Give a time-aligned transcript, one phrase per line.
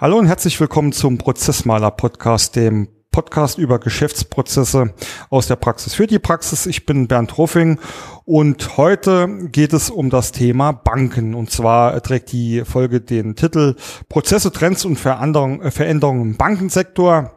[0.00, 4.94] Hallo und herzlich willkommen zum Prozessmaler Podcast, dem Podcast über Geschäftsprozesse
[5.28, 6.64] aus der Praxis für die Praxis.
[6.64, 7.78] Ich bin Bernd Ruffing
[8.24, 11.34] und heute geht es um das Thema Banken.
[11.34, 13.76] Und zwar trägt die Folge den Titel
[14.08, 17.32] Prozesse, Trends und Veränderungen im Bankensektor.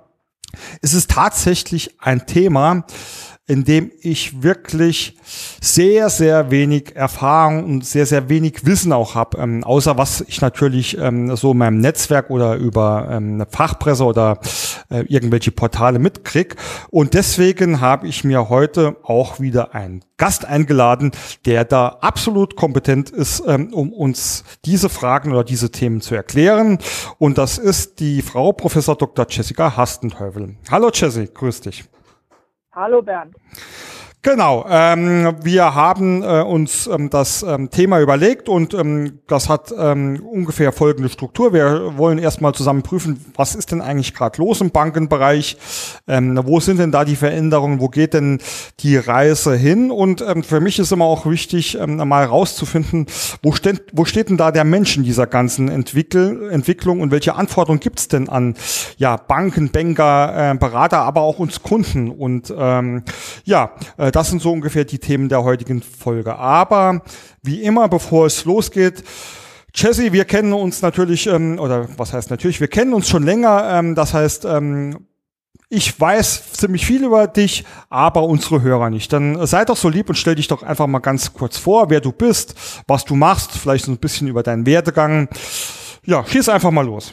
[0.82, 2.86] Es ist tatsächlich ein Thema,
[3.46, 5.18] in dem ich wirklich
[5.60, 10.40] sehr, sehr wenig Erfahrung und sehr, sehr wenig Wissen auch habe, ähm, außer was ich
[10.40, 14.40] natürlich ähm, so in meinem Netzwerk oder über ähm, Fachpresse oder
[14.90, 16.56] äh, irgendwelche Portale mitkrieg.
[16.90, 21.12] Und deswegen habe ich mir heute auch wieder einen Gast eingeladen,
[21.46, 26.78] der da absolut kompetent ist, ähm, um uns diese Fragen oder diese Themen zu erklären.
[27.18, 29.26] Und das ist die Frau Professor Dr.
[29.30, 30.56] Jessica Hastenteufel.
[30.72, 31.84] Hallo Jessie, grüß dich.
[32.76, 33.36] Hallo Bernd.
[34.26, 39.74] Genau, ähm, wir haben äh, uns ähm, das ähm, Thema überlegt und ähm, das hat
[39.78, 41.52] ähm, ungefähr folgende Struktur.
[41.52, 45.58] Wir wollen erstmal zusammen prüfen, was ist denn eigentlich gerade los im Bankenbereich,
[46.08, 48.40] ähm, wo sind denn da die Veränderungen, wo geht denn
[48.80, 49.92] die Reise hin?
[49.92, 53.08] Und ähm, für mich ist immer auch wichtig, ähm, mal rauszufinden,
[53.42, 57.36] wo, steht, wo steht denn da der Mensch in dieser ganzen Entwickel Entwicklung und welche
[57.36, 58.56] Anforderungen gibt's denn an
[58.96, 62.10] ja, Banken, Banker, äh, Berater, aber auch uns Kunden?
[62.10, 63.04] Und ähm,
[63.44, 66.36] ja, äh, das sind so ungefähr die Themen der heutigen Folge.
[66.38, 67.02] Aber
[67.42, 69.04] wie immer, bevor es losgeht,
[69.76, 73.70] Jesse, wir kennen uns natürlich, ähm, oder was heißt natürlich, wir kennen uns schon länger.
[73.72, 75.08] Ähm, das heißt, ähm,
[75.68, 79.12] ich weiß ziemlich viel über dich, aber unsere Hörer nicht.
[79.12, 82.00] Dann sei doch so lieb und stell dich doch einfach mal ganz kurz vor, wer
[82.00, 82.54] du bist,
[82.88, 85.30] was du machst, vielleicht so ein bisschen über deinen Werdegang.
[86.06, 87.12] Ja, schieß einfach mal los.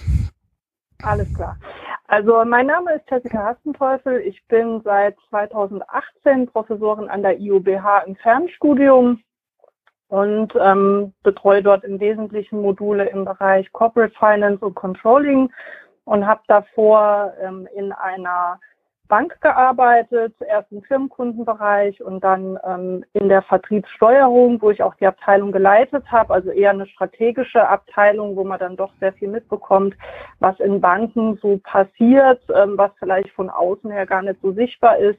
[0.99, 1.57] Alles klar.
[2.11, 4.19] Also mein Name ist Jessica Hastenteufel.
[4.23, 9.23] Ich bin seit 2018 Professorin an der IUBH im Fernstudium
[10.09, 15.53] und ähm, betreue dort im Wesentlichen Module im Bereich Corporate Finance und Controlling
[16.03, 18.59] und habe davor ähm, in einer
[19.11, 25.07] Bank gearbeitet, erst im Firmenkundenbereich und dann ähm, in der Vertriebssteuerung, wo ich auch die
[25.07, 29.95] Abteilung geleitet habe, also eher eine strategische Abteilung, wo man dann doch sehr viel mitbekommt,
[30.39, 34.97] was in Banken so passiert, ähm, was vielleicht von außen her gar nicht so sichtbar
[34.99, 35.19] ist.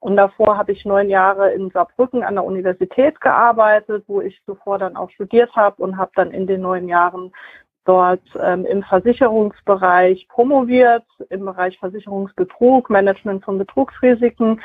[0.00, 4.78] Und davor habe ich neun Jahre in Saarbrücken an der Universität gearbeitet, wo ich zuvor
[4.78, 7.32] dann auch studiert habe und habe dann in den neun Jahren
[7.86, 14.60] dort ähm, im Versicherungsbereich promoviert, im Bereich Versicherungsbetrug, Management von Betrugsrisiken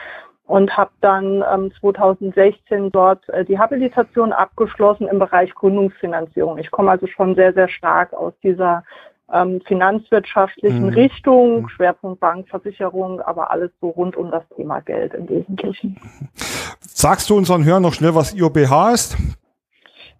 [0.46, 6.58] und habe dann ähm, 2016 dort äh, die Habilitation abgeschlossen im Bereich Gründungsfinanzierung.
[6.58, 8.84] Ich komme also schon sehr, sehr stark aus dieser
[9.32, 10.94] ähm, finanzwirtschaftlichen mhm.
[10.94, 11.70] Richtung, mhm.
[11.70, 15.98] Schwerpunkt Bank, Versicherung, aber alles so rund um das Thema Geld im Wesentlichen.
[16.82, 19.18] Sagst du unseren Hörern noch schnell, was IOBH ist?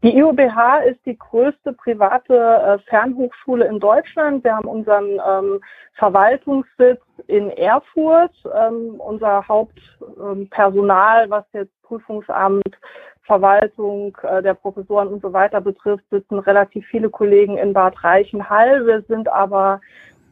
[0.04, 4.44] Die IUBH ist die größte private äh, Fernhochschule in Deutschland.
[4.44, 5.62] Wir haben unseren ähm,
[5.94, 8.32] Verwaltungssitz in Erfurt.
[8.46, 12.80] Ähm, unser Hauptpersonal, ähm, was jetzt Prüfungsamt,
[13.22, 18.88] Verwaltung äh, der Professoren und so weiter betrifft, sitzen relativ viele Kollegen in Bad Reichenhall.
[18.88, 19.82] Wir sind aber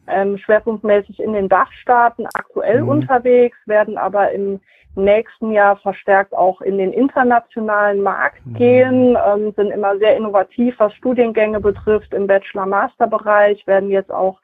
[0.08, 2.88] ähm, schwerpunktmäßig in den Dachstaaten aktuell mhm.
[2.88, 4.60] unterwegs, werden aber im
[4.96, 8.54] nächsten Jahr verstärkt auch in den internationalen Markt mhm.
[8.54, 14.38] gehen, ähm, sind immer sehr innovativ, was Studiengänge betrifft im Bachelor-Master-Bereich, werden jetzt auch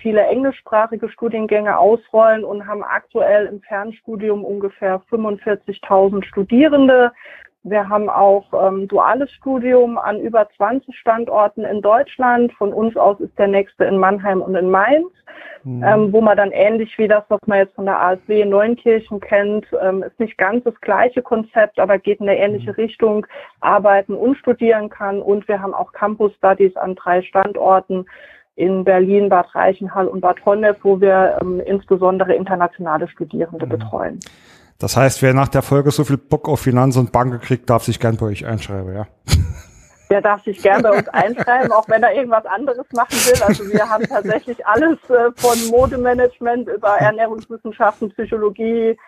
[0.00, 7.12] viele englischsprachige Studiengänge ausrollen und haben aktuell im Fernstudium ungefähr 45.000 Studierende.
[7.62, 12.52] Wir haben auch ähm, duales Studium an über 20 Standorten in Deutschland.
[12.54, 15.08] Von uns aus ist der nächste in Mannheim und in Mainz,
[15.64, 15.84] mhm.
[15.84, 19.20] ähm, wo man dann ähnlich wie das, was man jetzt von der ASW in Neunkirchen
[19.20, 22.76] kennt, ähm, ist nicht ganz das gleiche Konzept, aber geht in eine ähnliche mhm.
[22.76, 23.26] Richtung,
[23.60, 25.20] arbeiten und studieren kann.
[25.20, 28.06] Und wir haben auch Campus Studies an drei Standorten
[28.56, 33.70] in Berlin, Bad Reichenhall und Bad Honnef, wo wir ähm, insbesondere internationale Studierende mhm.
[33.70, 34.20] betreuen.
[34.80, 37.84] Das heißt, wer nach der Folge so viel Bock auf Finanz und Banken kriegt, darf
[37.84, 39.06] sich gern bei euch einschreiben, ja?
[40.08, 43.42] Der darf sich gern bei uns einschreiben, auch wenn er irgendwas anderes machen will.
[43.42, 48.98] Also wir haben tatsächlich alles äh, von Modemanagement über Ernährungswissenschaften, Psychologie,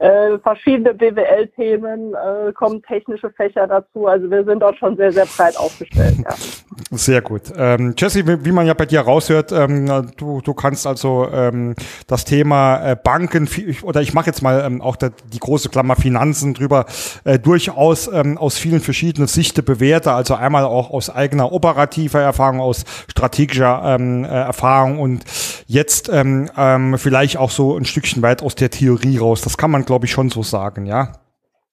[0.00, 4.06] äh, verschiedene BWL-Themen, äh, kommen technische Fächer dazu.
[4.06, 6.16] Also wir sind dort schon sehr, sehr breit aufgestellt.
[6.24, 6.34] Ja.
[6.92, 7.42] Sehr gut.
[7.56, 11.74] Ähm, Jesse, wie, man ja bei dir raushört, ähm, du, du kannst also ähm,
[12.06, 13.48] das Thema äh, Banken,
[13.82, 16.86] oder ich mache jetzt mal ähm, auch der, die große Klammer Finanzen drüber,
[17.24, 20.08] äh, durchaus ähm, aus vielen verschiedenen Sichten bewerten.
[20.08, 25.24] Also einmal auch aus eigener operativer Erfahrung, aus strategischer ähm, äh, Erfahrung und
[25.66, 29.42] jetzt ähm, ähm, vielleicht auch so ein Stückchen weit aus der Theorie raus.
[29.42, 31.10] Das kann man glaube ich, schon so sagen, ja?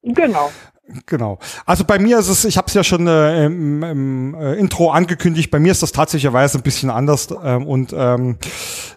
[0.02, 0.50] Genau.
[1.06, 1.38] Genau.
[1.68, 4.90] Also bei mir ist es, ich habe es ja schon äh, im, im äh, Intro
[4.90, 8.38] angekündigt, bei mir ist das tatsächlicherweise ein bisschen anders ähm, und ähm,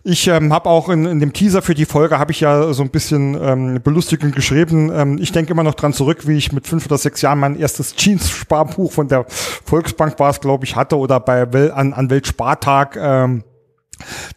[0.02, 2.82] ich ähm, habe auch in, in dem Teaser für die Folge habe ich ja so
[2.82, 4.90] ein bisschen ähm, belustigend geschrieben.
[4.94, 7.58] Ähm, ich denke immer noch dran zurück, wie ich mit fünf oder sechs Jahren mein
[7.58, 11.42] erstes Jeans-Sparbuch von der Volksbank war es, glaube ich, hatte oder bei
[11.74, 13.42] an, an Weltspartag ähm,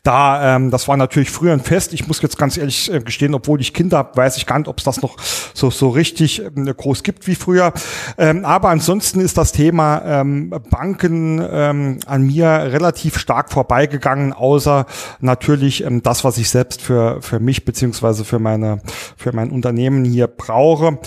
[0.04, 1.94] da, ähm, das war natürlich früher ein Fest.
[1.94, 4.68] Ich muss jetzt ganz ehrlich äh, gestehen, obwohl ich Kinder habe, weiß ich gar nicht,
[4.68, 5.18] ob es das noch
[5.54, 7.74] so, so richtig ähm, groß gibt wie früher.
[8.18, 14.86] Ähm, aber ansonsten ist das Thema ähm, Banken ähm, an mir relativ stark vorbeigegangen, außer
[15.20, 18.80] natürlich ähm, das, was ich selbst für, für mich beziehungsweise für meine,
[19.18, 21.00] für mein Unternehmen hier brauche.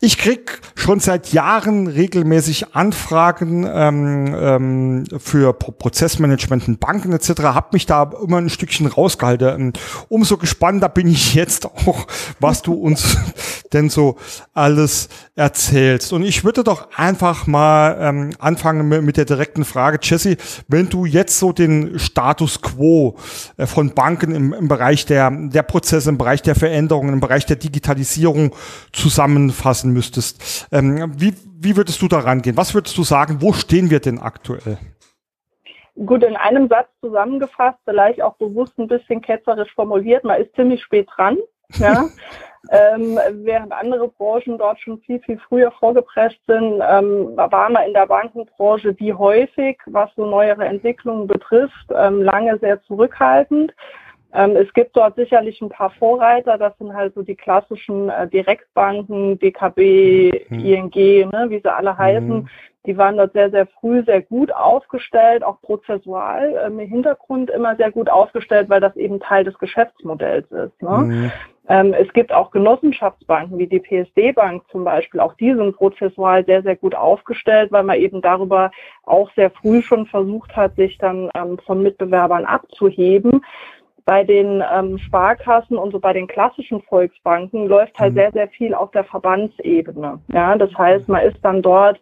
[0.00, 7.42] Ich krieg schon seit Jahren regelmäßig Anfragen ähm, ähm, für Prozessmanagement in Banken etc.
[7.42, 9.72] Hab mich da immer ein Stückchen rausgehalten.
[10.08, 12.06] Umso gespannter bin ich jetzt auch,
[12.40, 13.16] was du uns
[13.72, 14.16] denn so
[14.52, 16.12] alles erzählst.
[16.12, 20.36] Und ich würde doch einfach mal ähm, anfangen mit, mit, der direkten Frage, Jesse,
[20.68, 23.16] wenn du jetzt so den Status quo
[23.56, 27.46] äh, von Banken im, im Bereich der, der Prozesse, im Bereich der Veränderungen, im Bereich
[27.46, 28.54] der Digitalisierung
[28.92, 32.56] zusammenfassen müsstest, ähm, wie, wie würdest du da rangehen?
[32.56, 34.78] Was würdest du sagen, wo stehen wir denn aktuell?
[35.94, 40.82] Gut, in einem Satz zusammengefasst, vielleicht auch bewusst ein bisschen ketzerisch formuliert, man ist ziemlich
[40.82, 41.36] spät dran.
[41.78, 42.06] Ja.
[42.70, 47.92] ähm, während andere Branchen dort schon viel, viel früher vorgepresst sind, ähm, war man in
[47.92, 53.74] der Bankenbranche wie häufig, was so neuere Entwicklungen betrifft, ähm, lange sehr zurückhaltend.
[54.34, 58.28] Ähm, es gibt dort sicherlich ein paar Vorreiter, das sind halt so die klassischen äh,
[58.28, 60.58] Direktbanken, DKB, mhm.
[60.58, 62.48] ING, ne, wie sie alle heißen, mhm.
[62.84, 67.76] Die waren dort sehr, sehr früh sehr gut aufgestellt, auch prozessual ähm, im Hintergrund immer
[67.76, 70.82] sehr gut aufgestellt, weil das eben Teil des Geschäftsmodells ist.
[70.82, 70.98] Ne?
[70.98, 71.32] Mhm.
[71.68, 76.44] Ähm, es gibt auch Genossenschaftsbanken wie die PSD Bank zum Beispiel, auch die sind prozessual
[76.44, 78.72] sehr, sehr gut aufgestellt, weil man eben darüber
[79.04, 83.44] auch sehr früh schon versucht hat, sich dann ähm, von Mitbewerbern abzuheben
[84.04, 88.18] bei den ähm, Sparkassen und so bei den klassischen Volksbanken läuft halt mhm.
[88.18, 90.20] sehr, sehr viel auf der Verbandsebene.
[90.32, 92.00] Ja, das heißt, man ist dann dort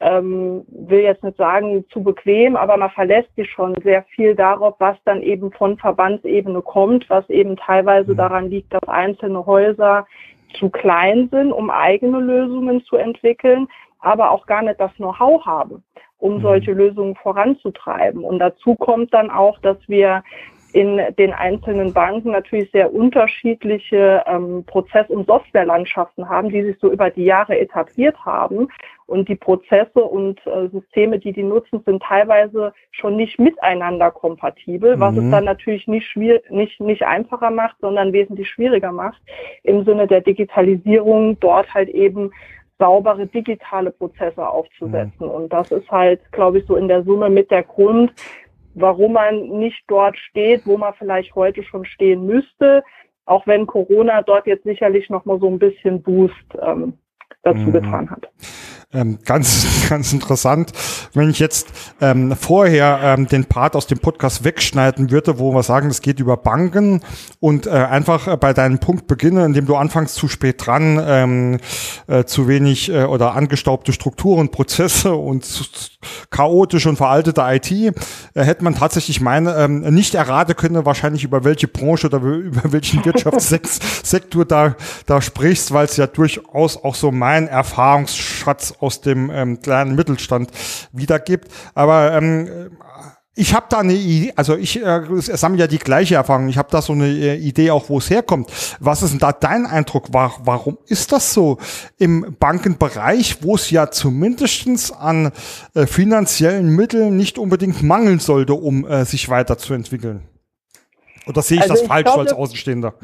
[0.00, 4.74] ähm, will jetzt nicht sagen zu bequem, aber man verlässt sich schon sehr viel darauf,
[4.78, 8.16] was dann eben von Verbandsebene kommt, was eben teilweise mhm.
[8.16, 10.06] daran liegt, dass einzelne Häuser
[10.58, 13.68] zu klein sind, um eigene Lösungen zu entwickeln,
[14.00, 15.82] aber auch gar nicht das Know-how haben,
[16.18, 16.42] um mhm.
[16.42, 18.22] solche Lösungen voranzutreiben.
[18.22, 20.22] Und dazu kommt dann auch, dass wir
[20.76, 26.92] in den einzelnen Banken natürlich sehr unterschiedliche ähm, Prozess- und Softwarelandschaften haben, die sich so
[26.92, 28.68] über die Jahre etabliert haben.
[29.06, 35.00] Und die Prozesse und äh, Systeme, die die nutzen, sind teilweise schon nicht miteinander kompatibel,
[35.00, 35.24] was mhm.
[35.24, 39.22] es dann natürlich nicht, nicht, nicht einfacher macht, sondern wesentlich schwieriger macht,
[39.62, 42.32] im Sinne der Digitalisierung dort halt eben
[42.78, 45.26] saubere digitale Prozesse aufzusetzen.
[45.26, 45.30] Mhm.
[45.30, 48.12] Und das ist halt, glaube ich, so in der Summe mit der Grund,
[48.76, 52.84] warum man nicht dort steht, wo man vielleicht heute schon stehen müsste,
[53.24, 56.98] auch wenn Corona dort jetzt sicherlich noch mal so ein bisschen Boost ähm,
[57.46, 57.72] dazu mhm.
[57.72, 58.28] getan hat.
[58.96, 60.72] Ähm, ganz, ganz interessant.
[61.12, 61.68] Wenn ich jetzt
[62.00, 66.18] ähm, vorher ähm, den Part aus dem Podcast wegschneiden würde, wo wir sagen, es geht
[66.18, 67.00] über Banken
[67.40, 71.58] und äh, einfach äh, bei deinem Punkt beginne, indem du anfängst zu spät dran, ähm,
[72.06, 75.44] äh, zu wenig äh, oder angestaubte Strukturen, Prozesse und
[76.30, 77.92] chaotisch und veraltete IT, äh,
[78.34, 83.04] hätte man tatsächlich meine ähm, nicht erraten können, wahrscheinlich über welche Branche oder über welchen
[83.04, 89.60] Wirtschaftssektor da, da sprichst, weil es ja durchaus auch so mein Erfahrungsschatz aus dem ähm,
[89.60, 90.50] kleinen Mittelstand
[90.92, 91.48] wiedergibt.
[91.74, 92.70] Aber ähm,
[93.38, 96.48] ich habe da eine Idee, also ich äh, sammle ja die gleiche Erfahrung.
[96.48, 98.50] Ich habe da so eine äh, Idee auch, wo es herkommt.
[98.80, 100.14] Was ist denn da dein Eindruck?
[100.14, 101.58] War, warum ist das so
[101.98, 105.32] im Bankenbereich, wo es ja zumindestens an
[105.74, 110.22] äh, finanziellen Mitteln nicht unbedingt mangeln sollte, um äh, sich weiterzuentwickeln?
[111.28, 112.94] Oder sehe ich also das ich falsch glaub, als Außenstehender?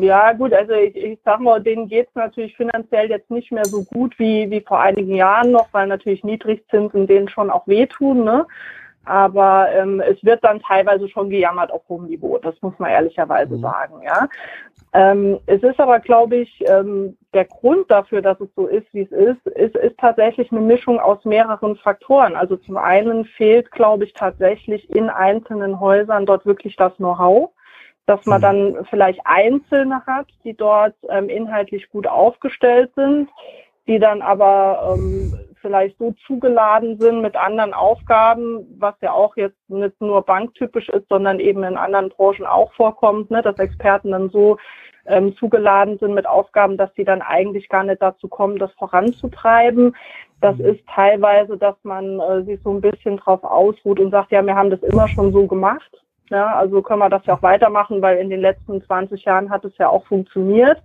[0.00, 3.84] Ja, gut, also ich, ich sag mal, denen geht's natürlich finanziell jetzt nicht mehr so
[3.84, 8.46] gut wie, wie vor einigen Jahren noch, weil natürlich Niedrigzinsen denen schon auch wehtun, ne?
[9.04, 13.56] Aber ähm, es wird dann teilweise schon gejammert auf hohem Niveau, das muss man ehrlicherweise
[13.56, 13.60] mhm.
[13.60, 14.28] sagen, ja.
[14.92, 19.02] Ähm, es ist aber, glaube ich, ähm, der Grund dafür, dass es so ist, wie
[19.02, 22.36] es ist, ist, ist tatsächlich eine Mischung aus mehreren Faktoren.
[22.36, 27.50] Also zum einen fehlt, glaube ich, tatsächlich in einzelnen Häusern dort wirklich das Know-how
[28.06, 28.42] dass man mhm.
[28.42, 33.28] dann vielleicht Einzelne hat, die dort ähm, inhaltlich gut aufgestellt sind,
[33.86, 39.58] die dann aber ähm, vielleicht so zugeladen sind mit anderen Aufgaben, was ja auch jetzt
[39.68, 44.30] nicht nur banktypisch ist, sondern eben in anderen Branchen auch vorkommt, ne, dass Experten dann
[44.30, 44.58] so
[45.06, 49.96] ähm, zugeladen sind mit Aufgaben, dass sie dann eigentlich gar nicht dazu kommen, das voranzutreiben.
[50.40, 50.66] Das mhm.
[50.66, 54.54] ist teilweise, dass man äh, sich so ein bisschen drauf ausruht und sagt, ja, wir
[54.54, 55.90] haben das immer schon so gemacht.
[56.30, 59.64] Ja, also können wir das ja auch weitermachen, weil in den letzten 20 Jahren hat
[59.64, 60.82] es ja auch funktioniert.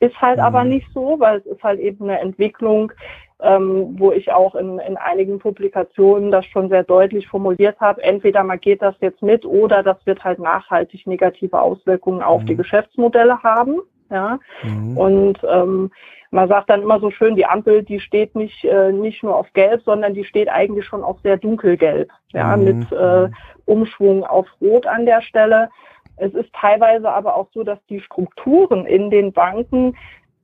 [0.00, 0.44] Ist halt mhm.
[0.44, 2.92] aber nicht so, weil es ist halt eben eine Entwicklung,
[3.40, 8.02] ähm, wo ich auch in, in einigen Publikationen das schon sehr deutlich formuliert habe.
[8.02, 12.46] Entweder man geht das jetzt mit oder das wird halt nachhaltig negative Auswirkungen auf mhm.
[12.46, 13.80] die Geschäftsmodelle haben.
[14.10, 14.96] Ja, mhm.
[14.96, 15.90] und ähm,
[16.30, 19.52] man sagt dann immer so schön, die Ampel, die steht nicht, äh, nicht nur auf
[19.52, 22.64] Gelb, sondern die steht eigentlich schon auf sehr dunkelgelb, ja, mhm.
[22.64, 23.28] mit äh,
[23.66, 25.68] Umschwung auf Rot an der Stelle.
[26.16, 29.96] Es ist teilweise aber auch so, dass die Strukturen in den Banken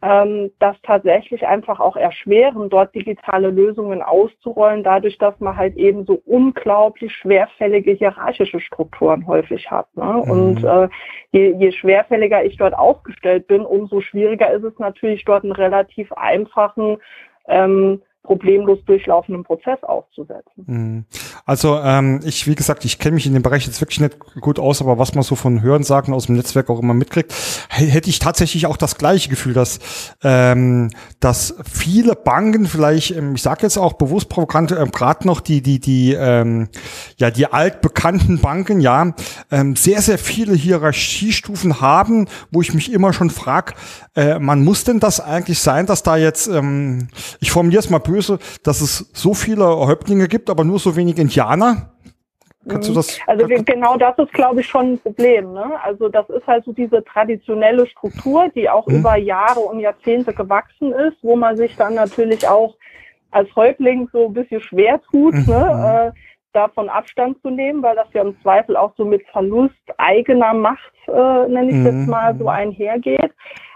[0.04, 6.04] ähm, das tatsächlich einfach auch erschweren, dort digitale Lösungen auszurollen, dadurch, dass man halt eben
[6.04, 9.86] so unglaublich schwerfällige hierarchische Strukturen häufig hat.
[9.96, 10.04] Ne?
[10.04, 10.30] Mhm.
[10.30, 10.88] Und äh,
[11.32, 16.12] je, je schwerfälliger ich dort aufgestellt bin, umso schwieriger ist es natürlich, dort einen relativ
[16.12, 16.98] einfachen
[17.48, 20.64] ähm, problemlos durchlaufenden Prozess aufzusetzen.
[20.66, 21.04] Mhm.
[21.44, 24.58] Also ähm, ich, wie gesagt, ich kenne mich in dem Bereich jetzt wirklich nicht gut
[24.58, 27.34] aus, aber was man so von Hörensagen aus dem Netzwerk auch immer mitkriegt,
[27.68, 29.78] hätte ich tatsächlich auch das gleiche Gefühl, dass,
[30.22, 30.90] ähm,
[31.20, 35.60] dass viele Banken vielleicht, ähm, ich sage jetzt auch bewusst provokant, ähm, gerade noch die,
[35.60, 36.68] die, die, ähm,
[37.18, 39.12] ja, die altbekannten Banken, ja,
[39.50, 43.74] ähm, sehr, sehr viele Hierarchiestufen haben, wo ich mich immer schon frage,
[44.16, 47.08] äh, man muss denn das eigentlich sein, dass da jetzt, ähm,
[47.40, 48.13] ich formuliere es mal böse,
[48.62, 51.94] dass es so viele Häuptlinge gibt, aber nur so wenig Indianer?
[52.68, 52.96] Kannst du mhm.
[52.96, 53.18] das?
[53.26, 55.52] Also genau das ist, glaube ich, schon ein Problem.
[55.52, 55.72] Ne?
[55.82, 58.96] Also das ist halt so diese traditionelle Struktur, die auch mhm.
[58.96, 62.74] über Jahre und Jahrzehnte gewachsen ist, wo man sich dann natürlich auch
[63.30, 65.44] als Häuptling so ein bisschen schwer tut, mhm.
[65.46, 66.12] ne?
[66.14, 66.18] äh,
[66.52, 70.92] davon Abstand zu nehmen, weil das ja im Zweifel auch so mit Verlust eigener Macht,
[71.08, 71.86] äh, nenne ich mhm.
[71.86, 73.33] jetzt mal, so einhergeht.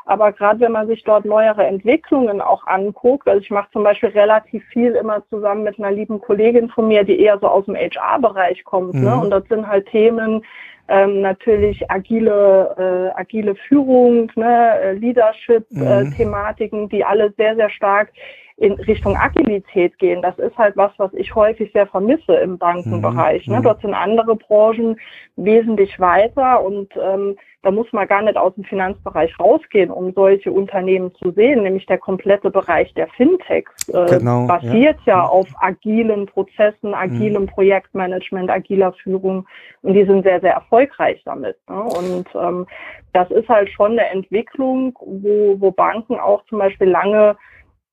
[0.09, 4.09] Aber gerade wenn man sich dort neuere Entwicklungen auch anguckt, also ich mache zum Beispiel
[4.09, 7.77] relativ viel immer zusammen mit einer lieben Kollegin von mir, die eher so aus dem
[7.77, 8.95] HR-Bereich kommt.
[8.95, 9.01] Ne?
[9.01, 9.07] Mhm.
[9.07, 9.17] Ne?
[9.19, 10.43] Und das sind halt Themen,
[10.89, 14.81] ähm, natürlich agile, äh, agile Führung, ne?
[14.81, 18.09] Äh, Leadership-Thematiken, äh, die alle sehr, sehr stark
[18.57, 20.23] in Richtung Agilität gehen.
[20.23, 23.47] Das ist halt was, was ich häufig sehr vermisse im Bankenbereich.
[23.47, 23.53] Mhm.
[23.53, 23.59] Ne?
[23.61, 23.65] Mhm.
[23.65, 24.99] Dort sind andere Branchen
[25.37, 30.53] wesentlich weiter und ähm, da muss man gar nicht aus dem Finanzbereich rausgehen, um solche
[30.53, 31.65] Unternehmen zu sehen.
[31.65, 35.17] Nämlich der komplette Bereich der Fintechs äh, genau, basiert ja.
[35.17, 35.25] ja.
[35.25, 37.47] auf agilen Prozessen, agilem mhm.
[37.49, 39.47] Projektmanagement, agiler Führung
[39.83, 41.57] und die sind sehr, sehr erfolgreich damit.
[41.69, 41.83] Ne?
[41.83, 42.67] Und ähm,
[43.13, 47.37] das ist halt schon eine Entwicklung, wo, wo Banken auch zum Beispiel lange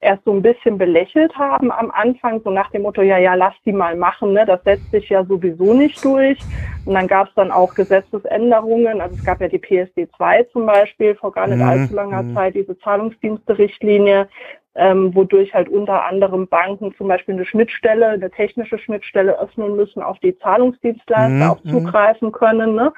[0.06, 3.54] erst so ein bisschen belächelt haben am Anfang, so nach dem Motto, ja, ja, lass
[3.66, 4.46] die mal machen, ne?
[4.46, 6.40] das setzt sich ja sowieso nicht durch.
[6.86, 10.68] Und dann gab es dann auch Gesetzesänderungen, also es gab ja die PSD 2 zum
[10.68, 11.68] Beispiel vor gar nicht mhm.
[11.68, 12.36] allzu langer mhm.
[12.36, 14.28] Zeit, diese Zahlungsdienste-Richtlinie,
[14.76, 20.04] ähm, wodurch halt unter anderem Banken zum Beispiel eine Schnittstelle, eine technische Schnittstelle öffnen müssen,
[20.04, 21.50] auf die Zahlungsdienstleister mhm.
[21.50, 21.70] auch mhm.
[21.70, 22.76] zugreifen können.
[22.76, 22.94] Ne?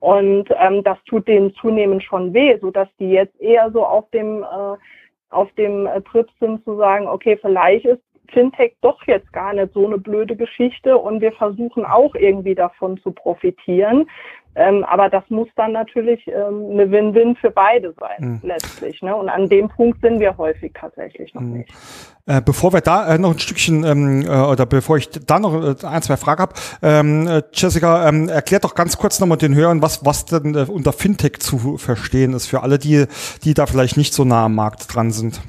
[0.00, 4.10] Und ähm, das tut denen zunehmend schon weh, so dass die jetzt eher so auf
[4.10, 4.76] dem äh,
[5.30, 9.72] auf dem äh, Trip sind zu sagen, okay, vielleicht ist Fintech doch jetzt gar nicht
[9.74, 14.06] so eine blöde Geschichte und wir versuchen auch irgendwie davon zu profitieren.
[14.56, 18.48] Ähm, aber das muss dann natürlich ähm, eine Win-Win für beide sein, mhm.
[18.48, 19.00] letztlich.
[19.00, 19.14] Ne?
[19.14, 21.58] Und an dem Punkt sind wir häufig tatsächlich noch mhm.
[21.58, 21.72] nicht.
[22.26, 25.54] Äh, bevor wir da äh, noch ein Stückchen ähm, äh, oder bevor ich da noch
[25.54, 29.54] äh, ein, zwei Fragen habe, ähm, äh, Jessica, ähm, erklärt doch ganz kurz nochmal den
[29.54, 33.06] Hörern, was, was denn äh, unter Fintech zu verstehen ist, für alle, die,
[33.44, 35.40] die da vielleicht nicht so nah am Markt dran sind.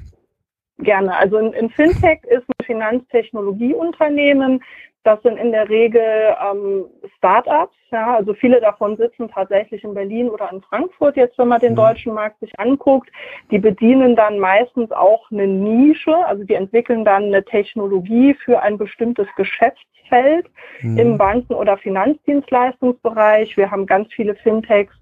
[0.82, 1.16] Gerne.
[1.16, 4.64] Also ein, ein Fintech ist ein Finanztechnologieunternehmen,
[5.04, 6.86] das sind in der Regel ähm,
[7.18, 7.76] Startups.
[7.92, 11.18] Ja, also viele davon sitzen tatsächlich in Berlin oder in Frankfurt.
[11.18, 11.78] Jetzt, wenn man den mhm.
[11.78, 13.10] deutschen Markt sich anguckt,
[13.52, 16.16] die bedienen dann meistens auch eine Nische.
[16.26, 20.48] Also die entwickeln dann eine Technologie für ein bestimmtes Geschäftsfeld
[20.82, 20.98] mhm.
[20.98, 23.58] im Banken- oder Finanzdienstleistungsbereich.
[23.58, 24.94] Wir haben ganz viele Fintechs,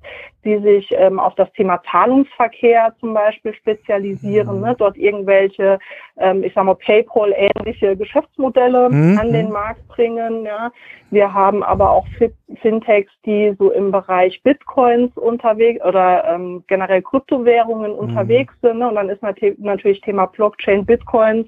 [0.46, 4.66] die sich ähm, auf das Thema Zahlungsverkehr zum Beispiel spezialisieren, mhm.
[4.66, 4.76] ne?
[4.78, 5.80] dort irgendwelche,
[6.18, 9.20] ähm, ich sag mal, PayPal-ähnliche Geschäftsmodelle mhm.
[9.20, 9.54] an den mhm.
[9.54, 10.46] Markt bringen.
[10.46, 10.72] Ja?
[11.12, 12.38] Wir haben aber auch Fintechs,
[13.26, 17.98] die so im Bereich Bitcoins unterwegs oder ähm, generell Kryptowährungen mhm.
[17.98, 18.80] unterwegs sind.
[18.80, 18.90] Ne?
[18.90, 21.48] Und dann ist natürlich Thema Blockchain, Bitcoins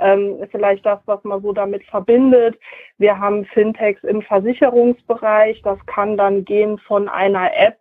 [0.00, 2.58] ähm, vielleicht das, was man so damit verbindet.
[2.98, 5.62] Wir haben Fintechs im Versicherungsbereich.
[5.62, 7.78] Das kann dann gehen von einer App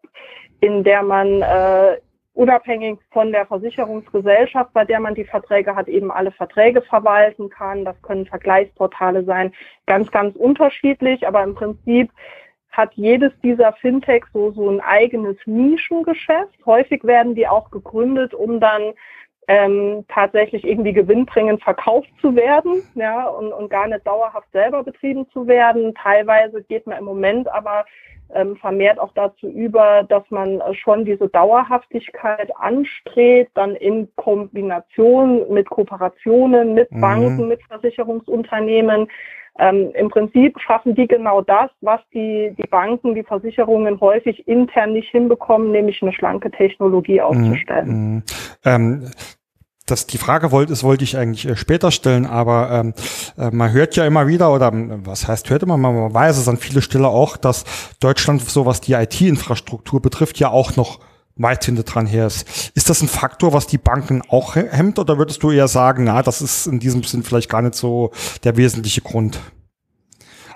[0.64, 1.98] in der man äh,
[2.34, 7.84] unabhängig von der Versicherungsgesellschaft, bei der man die Verträge hat, eben alle Verträge verwalten kann.
[7.84, 9.52] Das können Vergleichsportale sein,
[9.88, 12.10] ganz, ganz unterschiedlich, aber im Prinzip
[12.74, 16.66] hat jedes dieser Fintechs so, so ein eigenes Nischengeschäft.
[16.66, 18.94] Häufig werden die auch gegründet, um dann
[19.48, 25.28] ähm, tatsächlich irgendwie gewinnbringend verkauft zu werden, ja, und, und gar nicht dauerhaft selber betrieben
[25.32, 25.94] zu werden.
[25.96, 27.86] Teilweise geht man im Moment aber
[28.34, 35.70] ähm, vermehrt auch dazu über, dass man schon diese Dauerhaftigkeit anstrebt, dann in Kombination mit
[35.70, 37.02] Kooperationen, mit mhm.
[37.02, 39.08] Banken, mit Versicherungsunternehmen.
[39.60, 44.94] Ähm, Im Prinzip schaffen die genau das, was die, die Banken, die Versicherungen häufig intern
[44.94, 47.26] nicht hinbekommen, nämlich eine schlanke Technologie mhm.
[47.26, 48.14] aufzustellen.
[48.16, 48.24] Mhm.
[48.66, 49.12] Ähm,
[49.86, 52.94] das die Frage wollte, das wollte ich eigentlich äh, später stellen, aber ähm,
[53.38, 56.58] äh, man hört ja immer wieder oder was heißt hört immer, man weiß es an
[56.58, 57.66] viele Stelle auch, dass
[58.00, 61.00] Deutschland so was die IT-Infrastruktur betrifft ja auch noch
[61.36, 62.72] weit hinter dran her ist.
[62.76, 66.22] Ist das ein Faktor, was die Banken auch hemmt oder würdest du eher sagen, na,
[66.22, 68.12] das ist in diesem Sinn vielleicht gar nicht so
[68.44, 69.40] der wesentliche Grund?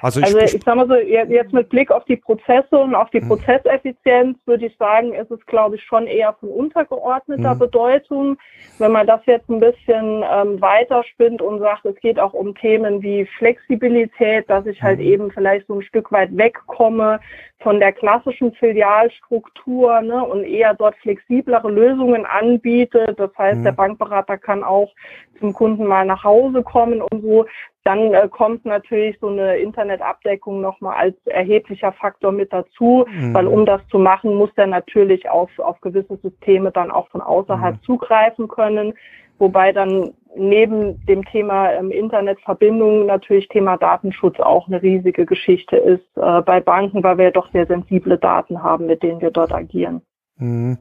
[0.02, 3.10] Also ich, also ich sag mal so, jetzt mit Blick auf die Prozesse und auf
[3.10, 3.30] die mhm.
[3.30, 7.60] Prozesseffizienz würde ich sagen, ist es, glaube ich, schon eher von untergeordneter mhm.
[7.60, 8.38] Bedeutung.
[8.78, 13.02] Wenn man das jetzt ein bisschen ähm, weiterspinnt und sagt, es geht auch um Themen
[13.02, 15.06] wie Flexibilität, dass ich halt mhm.
[15.06, 17.20] eben vielleicht so ein Stück weit wegkomme
[17.60, 23.20] von der klassischen Filialstruktur ne, und eher dort flexiblere Lösungen anbietet.
[23.20, 23.64] Das heißt, mhm.
[23.64, 24.94] der Bankberater kann auch
[25.40, 27.46] zum Kunden mal nach Hause kommen und so.
[27.84, 33.34] Dann äh, kommt natürlich so eine Internetabdeckung nochmal als erheblicher Faktor mit dazu, mhm.
[33.34, 37.22] weil um das zu machen, muss der natürlich auf, auf gewisse Systeme dann auch von
[37.22, 37.82] außerhalb mhm.
[37.82, 38.94] zugreifen können.
[39.40, 46.06] Wobei dann neben dem Thema ähm, Internetverbindung natürlich Thema Datenschutz auch eine riesige Geschichte ist
[46.16, 50.02] äh, bei Banken, weil wir doch sehr sensible Daten haben, mit denen wir dort agieren.
[50.40, 50.78] Mhm.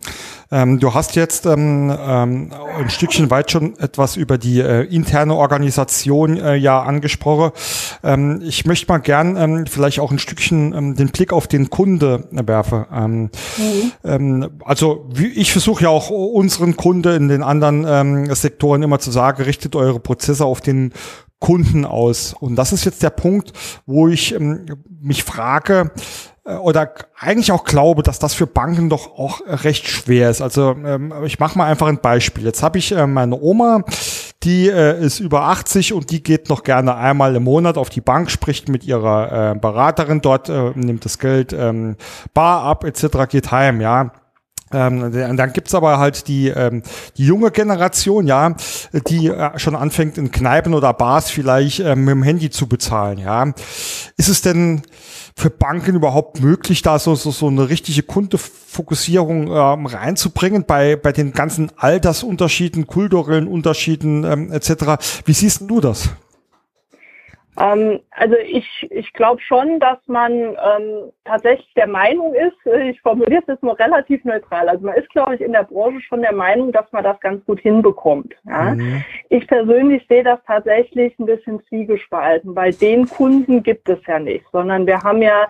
[0.50, 5.34] Ähm, du hast jetzt ähm, ähm, ein Stückchen weit schon etwas über die äh, interne
[5.34, 7.52] Organisation äh, ja angesprochen.
[8.02, 11.70] Ähm, ich möchte mal gern ähm, vielleicht auch ein Stückchen ähm, den Blick auf den
[11.70, 13.30] Kunde werfen.
[14.02, 14.50] Mhm.
[14.64, 19.42] also wie, ich versuche ja auch unseren Kunde in den anderen Sektoren immer zu sagen,
[19.42, 20.92] richtet eure Prozesse auf den
[21.38, 22.34] Kunden aus.
[22.38, 23.52] Und das ist jetzt der Punkt,
[23.86, 24.34] wo ich
[25.00, 25.92] mich frage,
[26.46, 30.40] oder eigentlich auch glaube, dass das für Banken doch auch recht schwer ist.
[30.40, 32.44] Also ähm, ich mache mal einfach ein Beispiel.
[32.44, 33.82] Jetzt habe ich äh, meine Oma,
[34.44, 38.00] die äh, ist über 80 und die geht noch gerne einmal im Monat auf die
[38.00, 41.96] Bank, spricht mit ihrer äh, Beraterin dort, äh, nimmt das Geld ähm,
[42.32, 44.12] bar ab etc., geht heim, ja.
[44.72, 46.82] Ähm, dann gibt's aber halt die, ähm,
[47.16, 48.54] die junge Generation, ja,
[49.08, 53.18] die äh, schon anfängt in Kneipen oder Bars vielleicht ähm, mit dem Handy zu bezahlen,
[53.18, 53.52] ja.
[54.16, 54.82] Ist es denn
[55.38, 61.12] für Banken überhaupt möglich, da so, so, so eine richtige Kundefokussierung ähm, reinzubringen bei, bei
[61.12, 64.96] den ganzen Altersunterschieden, kulturellen Unterschieden ähm, etc.?
[65.26, 66.08] Wie siehst du das?
[67.58, 73.00] Ähm, also ich, ich glaube schon, dass man ähm, tatsächlich der Meinung ist, äh, ich
[73.00, 76.22] formuliere es jetzt nur relativ neutral, also man ist, glaube ich, in der Branche schon
[76.22, 78.34] der Meinung, dass man das ganz gut hinbekommt.
[78.46, 78.74] Ja?
[78.74, 79.04] Mhm.
[79.30, 84.44] Ich persönlich sehe das tatsächlich ein bisschen zwiegespalten, weil den Kunden gibt es ja nicht,
[84.52, 85.48] sondern wir haben ja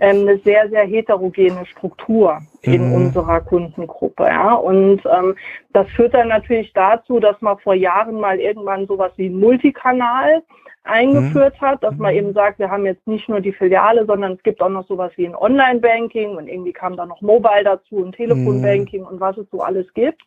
[0.00, 2.94] ähm, eine sehr, sehr heterogene Struktur in mhm.
[2.94, 4.24] unserer Kundengruppe.
[4.24, 4.54] Ja?
[4.54, 5.34] Und ähm,
[5.72, 10.42] das führt dann natürlich dazu, dass man vor Jahren mal irgendwann sowas wie ein Multikanal
[10.88, 11.66] eingeführt mhm.
[11.66, 14.60] hat, dass man eben sagt, wir haben jetzt nicht nur die Filiale, sondern es gibt
[14.60, 19.02] auch noch sowas wie ein Online-Banking und irgendwie kam da noch Mobile dazu und Telefonbanking
[19.02, 19.06] mhm.
[19.06, 20.22] und was es so alles gibt.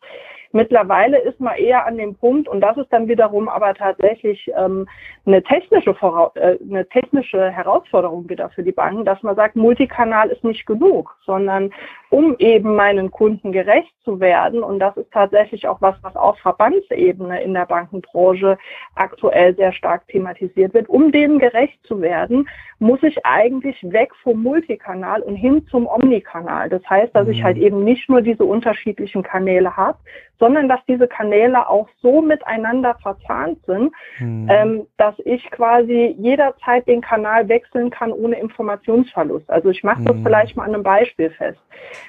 [0.52, 4.86] Mittlerweile ist man eher an dem Punkt, und das ist dann wiederum aber tatsächlich ähm,
[5.24, 5.90] eine, technische
[6.34, 11.16] äh, eine technische Herausforderung wieder für die Banken, dass man sagt, Multikanal ist nicht genug,
[11.24, 11.72] sondern
[12.10, 16.38] um eben meinen Kunden gerecht zu werden, und das ist tatsächlich auch was, was auf
[16.40, 18.58] Verbandsebene in der Bankenbranche
[18.94, 24.42] aktuell sehr stark thematisiert wird, um denen gerecht zu werden, muss ich eigentlich weg vom
[24.42, 26.68] Multikanal und hin zum Omnikanal.
[26.68, 27.62] Das heißt, dass ich halt mhm.
[27.62, 29.98] eben nicht nur diese unterschiedlichen Kanäle habe,
[30.42, 34.48] sondern dass diese Kanäle auch so miteinander verzahnt sind, mhm.
[34.50, 39.48] ähm, dass ich quasi jederzeit den Kanal wechseln kann ohne Informationsverlust.
[39.48, 40.24] Also ich mache das mhm.
[40.24, 41.60] vielleicht mal an einem Beispiel fest.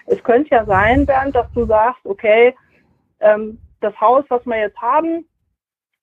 [0.07, 2.55] Es könnte ja sein, Bernd, dass du sagst, okay,
[3.19, 5.27] ähm, das Haus, was wir jetzt haben,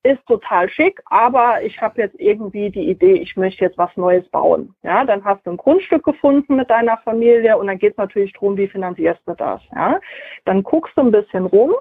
[0.05, 4.27] ist total schick, aber ich habe jetzt irgendwie die Idee, ich möchte jetzt was Neues
[4.29, 4.73] bauen.
[4.85, 8.33] Ja, dann hast du ein Grundstück gefunden mit deiner Familie und dann geht es natürlich
[8.35, 9.61] darum, wie finanzierst du das.
[9.75, 9.99] Ja,
[10.45, 11.75] dann guckst du ein bisschen rum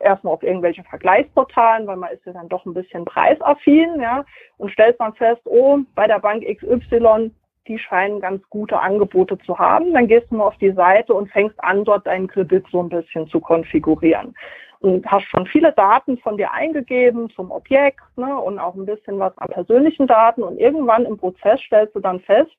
[0.00, 4.24] erstmal auf irgendwelche Vergleichsportalen, weil man ist ja dann doch ein bisschen preisaffin, ja,
[4.58, 7.30] und stellt man fest, oh, bei der Bank XY,
[7.68, 9.92] die scheinen ganz gute Angebote zu haben.
[9.92, 12.88] Dann gehst du mal auf die Seite und fängst an, dort deinen Kredit so ein
[12.88, 14.34] bisschen zu konfigurieren.
[14.80, 19.18] Und hast schon viele Daten von dir eingegeben zum Objekt ne, und auch ein bisschen
[19.18, 20.42] was an persönlichen Daten.
[20.42, 22.56] Und irgendwann im Prozess stellst du dann fest,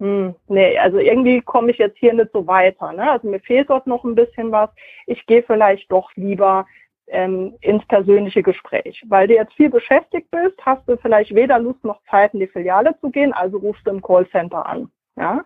[0.00, 2.92] hm, nee, also irgendwie komme ich jetzt hier nicht so weiter.
[2.92, 3.10] Ne?
[3.10, 4.70] Also mir fehlt dort noch ein bisschen was.
[5.06, 6.66] Ich gehe vielleicht doch lieber
[7.08, 9.04] ähm, ins persönliche Gespräch.
[9.08, 12.46] Weil du jetzt viel beschäftigt bist, hast du vielleicht weder Lust noch Zeit, in die
[12.46, 14.90] Filiale zu gehen, also rufst du im Callcenter an.
[15.16, 15.42] Ja?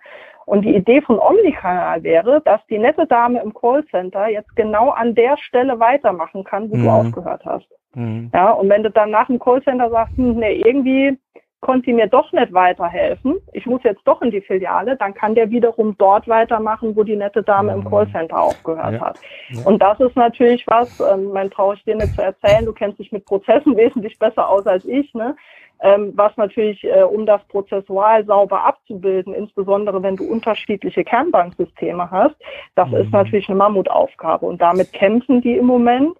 [0.46, 5.16] Und die Idee von Omnikanal wäre, dass die nette Dame im Callcenter jetzt genau an
[5.16, 6.84] der Stelle weitermachen kann, wo mhm.
[6.84, 7.66] du aufgehört hast.
[7.94, 8.30] Mhm.
[8.32, 11.18] Ja, und wenn du dann nach dem Callcenter sagst, hm, nee, irgendwie
[11.64, 15.48] konnte mir doch nicht weiterhelfen, ich muss jetzt doch in die Filiale, dann kann der
[15.48, 17.88] wiederum dort weitermachen, wo die nette Dame im mhm.
[17.88, 19.00] Callcenter aufgehört ja.
[19.00, 19.18] hat.
[19.48, 19.64] Ja.
[19.64, 22.98] Und das ist natürlich was, ähm, mein traue ich dir nicht zu erzählen, du kennst
[22.98, 25.34] dich mit Prozessen wesentlich besser aus als ich, ne?
[25.80, 32.36] Ähm, was natürlich, äh, um das prozessual sauber abzubilden, insbesondere wenn du unterschiedliche Kernbanksysteme hast,
[32.74, 32.96] das mhm.
[32.96, 36.16] ist natürlich eine Mammutaufgabe und damit kämpfen die im Moment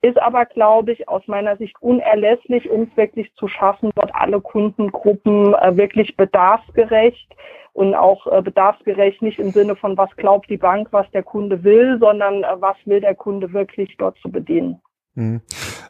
[0.00, 4.40] ist aber, glaube ich, aus meiner Sicht unerlässlich, um es wirklich zu schaffen, dort alle
[4.40, 7.28] Kundengruppen äh, wirklich bedarfsgerecht
[7.72, 11.64] und auch äh, bedarfsgerecht nicht im Sinne von, was glaubt die Bank, was der Kunde
[11.64, 14.80] will, sondern äh, was will der Kunde wirklich dort zu bedienen.
[15.14, 15.42] Mhm.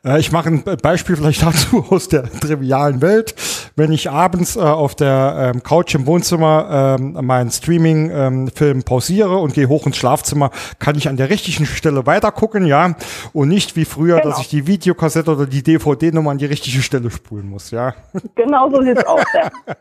[0.05, 3.35] Äh, ich mache ein Beispiel vielleicht dazu aus der trivialen Welt.
[3.79, 9.39] Wenn ich abends äh, auf der ähm, Couch im Wohnzimmer ähm, meinen Streaming-Film ähm, pausiere
[9.39, 12.97] und gehe hoch ins Schlafzimmer, kann ich an der richtigen Stelle weitergucken, ja,
[13.33, 14.31] und nicht wie früher, genau.
[14.31, 17.95] dass ich die Videokassette oder die DVD-Nummer an die richtige Stelle spulen muss, ja.
[18.35, 19.49] Genau so sieht's aus, ja.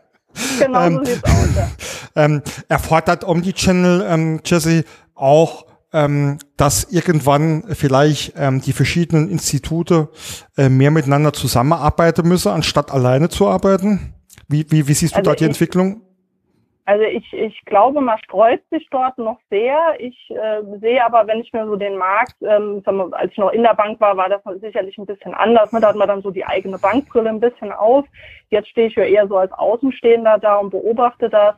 [0.60, 1.68] Genau so ähm, sieht's aus, ja.
[2.24, 4.84] Ähm, erfordert Omnichannel, ähm, Jesse,
[5.16, 10.08] auch ähm, dass irgendwann vielleicht ähm, die verschiedenen Institute
[10.56, 14.14] äh, mehr miteinander zusammenarbeiten müssen, anstatt alleine zu arbeiten?
[14.48, 16.02] Wie, wie, wie siehst du also da die ich, Entwicklung?
[16.88, 19.78] Also ich, ich glaube, man streut sich dort noch sehr.
[19.98, 23.52] Ich äh, sehe aber, wenn ich mir so den Markt, ähm, wir, als ich noch
[23.52, 25.70] in der Bank war, war das sicherlich ein bisschen anders.
[25.70, 25.80] Ne?
[25.80, 28.06] Da hat man dann so die eigene Bankbrille ein bisschen auf.
[28.48, 31.56] Jetzt stehe ich ja eher so als Außenstehender da und beobachte das.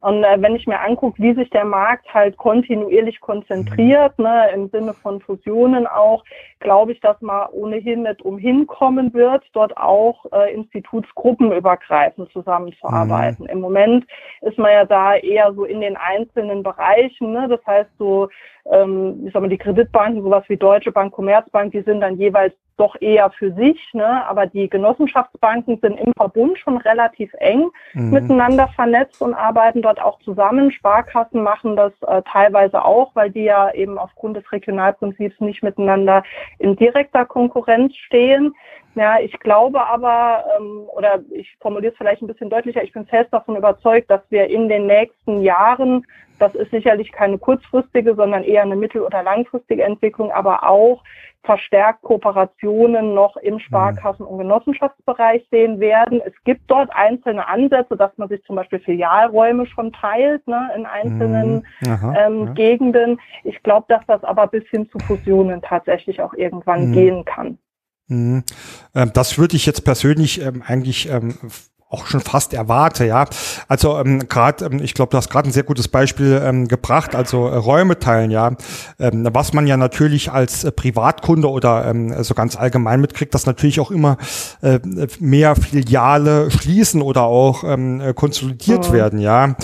[0.00, 4.68] Und äh, wenn ich mir angucke, wie sich der Markt halt kontinuierlich konzentriert, ne, im
[4.68, 6.22] Sinne von Fusionen auch,
[6.60, 13.44] glaube ich, dass man ohnehin nicht umhin kommen wird, dort auch äh, institutsgruppenübergreifend zusammenzuarbeiten.
[13.44, 13.50] Mhm.
[13.50, 14.06] Im Moment
[14.42, 17.32] ist man ja da eher so in den einzelnen Bereichen.
[17.32, 17.48] Ne?
[17.48, 18.28] Das heißt, so
[18.70, 22.54] ähm, ich sag mal, die Kreditbanken, sowas wie Deutsche Bank, Commerzbank, die sind dann jeweils
[22.76, 24.26] doch eher für sich, ne?
[24.26, 28.10] aber die Genossenschaftsbanken sind im Verbund schon relativ eng mhm.
[28.10, 30.70] miteinander vernetzt und arbeiten dort auch zusammen.
[30.70, 36.22] Sparkassen machen das äh, teilweise auch, weil die ja eben aufgrund des Regionalprinzips nicht miteinander
[36.58, 38.54] in direkter Konkurrenz stehen.
[38.96, 43.04] Ja, ich glaube aber, ähm, oder ich formuliere es vielleicht ein bisschen deutlicher, ich bin
[43.04, 46.06] fest davon überzeugt, dass wir in den nächsten Jahren,
[46.38, 51.02] das ist sicherlich keine kurzfristige, sondern eher eine mittel- oder langfristige Entwicklung, aber auch
[51.44, 56.22] verstärkt Kooperationen noch im Sparkassen- und Genossenschaftsbereich sehen werden.
[56.24, 60.86] Es gibt dort einzelne Ansätze, dass man sich zum Beispiel Filialräume schon teilt ne, in
[60.86, 61.90] einzelnen mhm.
[61.90, 62.52] Aha, ähm, ja.
[62.54, 63.20] Gegenden.
[63.44, 66.92] Ich glaube, dass das aber bis hin zu Fusionen tatsächlich auch irgendwann mhm.
[66.92, 67.58] gehen kann.
[68.08, 68.44] Mhm.
[68.94, 71.36] Ähm, das würde ich jetzt persönlich ähm, eigentlich ähm,
[71.88, 73.26] auch schon fast erwarte, ja.
[73.68, 77.14] Also ähm, gerade, ähm, ich glaube, du hast gerade ein sehr gutes Beispiel ähm, gebracht,
[77.14, 78.52] also äh, Räume teilen, ja.
[78.98, 83.46] Ähm, was man ja natürlich als äh, Privatkunde oder ähm, so ganz allgemein mitkriegt, dass
[83.46, 84.16] natürlich auch immer
[84.62, 84.80] äh,
[85.20, 88.92] mehr Filiale schließen oder auch ähm, äh, konsolidiert ja.
[88.92, 89.54] werden, ja.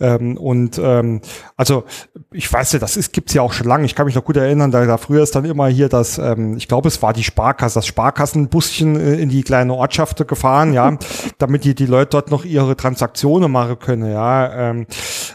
[0.00, 1.20] Ähm, und ähm,
[1.56, 1.84] also
[2.32, 3.84] ich weiß ja, das ist gibt's ja auch schon lange.
[3.84, 6.56] Ich kann mich noch gut erinnern, da, da früher ist dann immer hier das, ähm,
[6.56, 10.98] ich glaube, es war die Sparkasse, das Sparkassenbuschen äh, in die kleine Ortschaft gefahren, ja,
[11.38, 14.70] damit die die Leute dort noch ihre Transaktionen machen können, ja.
[14.70, 14.86] Ähm,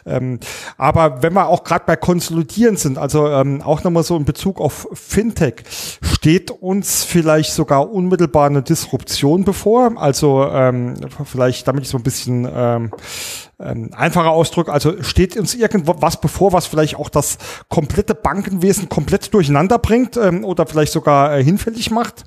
[0.06, 0.40] ähm,
[0.78, 4.60] aber wenn wir auch gerade bei Konsolidieren sind, also ähm, auch nochmal so in Bezug
[4.60, 5.64] auf Fintech,
[6.02, 9.94] steht uns vielleicht sogar unmittelbar eine Disruption bevor?
[9.98, 12.92] Also ähm, vielleicht, damit ich so ein bisschen ähm,
[13.60, 17.38] ähm, einfacher Ausdruck, also steht uns irgendwas bevor, was vielleicht auch das
[17.70, 22.26] komplette Bankenwesen komplett durcheinander bringt ähm, oder vielleicht sogar äh, hinfällig macht?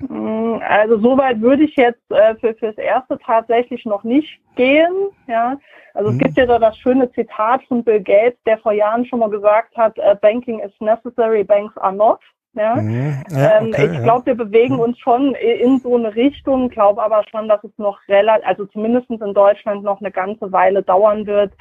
[0.00, 4.92] Mm, also soweit würde ich jetzt äh, für fürs erste tatsächlich noch nicht gehen.
[5.28, 5.56] Ja,
[5.94, 6.16] also mhm.
[6.16, 9.30] es gibt ja da das schöne Zitat von Bill Gates, der vor Jahren schon mal
[9.30, 12.20] gesagt hat: uh, "Banking is necessary, banks are not."
[12.54, 13.22] Ja, mhm.
[13.30, 14.80] ja ähm, okay, ich glaube, wir bewegen mhm.
[14.80, 19.10] uns schon in so eine Richtung, glaube aber schon, dass es noch relativ, also zumindest
[19.10, 21.52] in Deutschland noch eine ganze Weile dauern wird,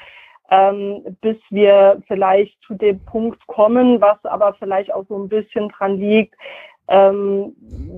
[0.52, 5.69] ähm, bis wir vielleicht zu dem Punkt kommen, was aber vielleicht auch so ein bisschen
[5.69, 6.36] dran liegt,
[6.94, 7.56] ähm,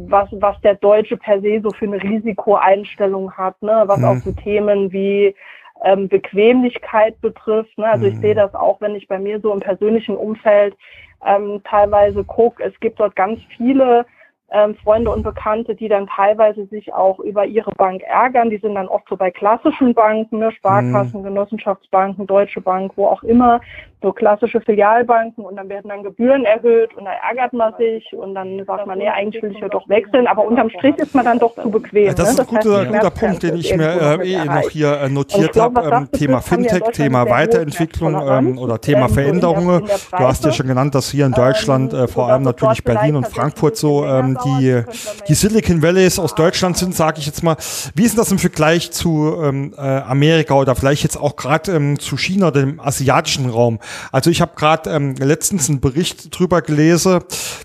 [0.08, 3.84] was, was der Deutsche per se so für eine Risikoeinstellung hat, ne?
[3.88, 4.06] was mhm.
[4.06, 5.36] auch so Themen wie
[5.84, 7.78] ähm, Bequemlichkeit betrifft.
[7.78, 7.86] Ne?
[7.86, 8.14] Also mhm.
[8.14, 10.78] ich sehe das auch, wenn ich bei mir so im persönlichen Umfeld
[11.26, 12.64] ähm, teilweise gucke.
[12.64, 14.06] Es gibt dort ganz viele
[14.52, 18.50] ähm, Freunde und Bekannte, die dann teilweise sich auch über ihre Bank ärgern.
[18.50, 21.26] Die sind dann oft so bei klassischen Banken, ne, Sparkassen, mhm.
[21.26, 23.60] Genossenschaftsbanken, Deutsche Bank, wo auch immer,
[24.06, 28.36] so klassische Filialbanken und dann werden dann Gebühren erhöht und da ärgert man sich und
[28.36, 31.26] dann sagt man, nee, eigentlich will ich ja doch wechseln, aber unterm Strich ist man
[31.26, 32.14] dann doch zu bequem.
[32.14, 32.44] Das ist ne?
[32.44, 35.90] ein guter, heißt, guter Punkt, den ich mir äh, eh noch hier äh, notiert habe.
[35.92, 39.86] Ähm, Thema Fintech, Thema Weiterentwicklung ähm, oder Thema Veränderungen.
[39.86, 43.16] Du hast ja schon genannt, dass hier in Deutschland ähm, äh, vor allem natürlich Berlin
[43.16, 44.84] und Frankfurt so ähm, die,
[45.28, 47.58] die Silicon Valleys aus Deutschland sind, sage ich jetzt mal.
[47.94, 52.00] Wie ist das im Vergleich zu ähm, äh, Amerika oder vielleicht jetzt auch gerade ähm,
[52.00, 53.80] zu China, dem asiatischen Raum?
[54.12, 57.20] Also ich habe gerade ähm, letztens einen Bericht drüber gelesen,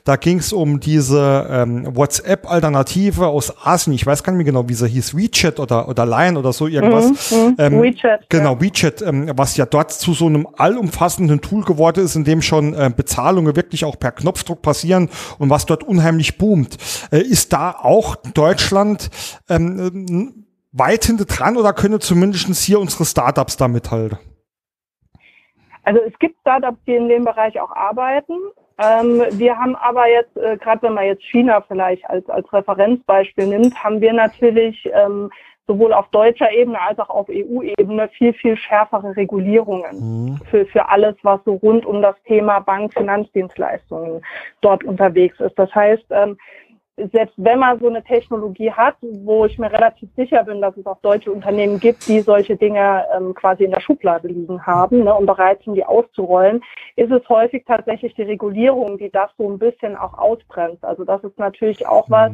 [0.04, 3.94] da ging es um diese ähm, WhatsApp-Alternative aus Asien.
[3.94, 6.66] Ich weiß gar nicht mehr genau, wie sie hieß, WeChat oder, oder Line oder so
[6.66, 7.30] irgendwas.
[7.30, 7.54] Mhm, mhm.
[7.58, 8.28] ähm, WeChat.
[8.28, 8.60] Genau, ja.
[8.60, 12.74] WeChat, ähm, was ja dort zu so einem allumfassenden Tool geworden ist, in dem schon
[12.74, 16.59] äh, Bezahlungen wirklich auch per Knopfdruck passieren und was dort unheimlich boomt.
[17.12, 19.10] Äh, ist da auch Deutschland
[19.48, 24.18] ähm, weit hinter dran oder können zumindest hier unsere Startups da mithalten?
[25.82, 28.34] Also es gibt Startups, die in dem Bereich auch arbeiten.
[28.78, 33.46] Ähm, wir haben aber jetzt, äh, gerade wenn man jetzt China vielleicht als, als Referenzbeispiel
[33.46, 35.30] nimmt, haben wir natürlich ähm,
[35.70, 40.40] sowohl auf deutscher Ebene als auch auf EU-Ebene viel, viel schärfere Regulierungen mhm.
[40.50, 44.20] für, für alles, was so rund um das Thema Bank-Finanzdienstleistungen
[44.62, 45.56] dort unterwegs ist.
[45.56, 46.36] Das heißt, ähm,
[47.12, 50.86] selbst wenn man so eine Technologie hat, wo ich mir relativ sicher bin, dass es
[50.86, 55.14] auch deutsche Unternehmen gibt, die solche Dinge ähm, quasi in der Schublade liegen haben ne,
[55.14, 56.62] und bereit sind, die auszurollen,
[56.96, 60.84] ist es häufig tatsächlich die Regulierung, die das so ein bisschen auch ausbremst.
[60.84, 62.12] Also das ist natürlich auch mhm.
[62.12, 62.32] was,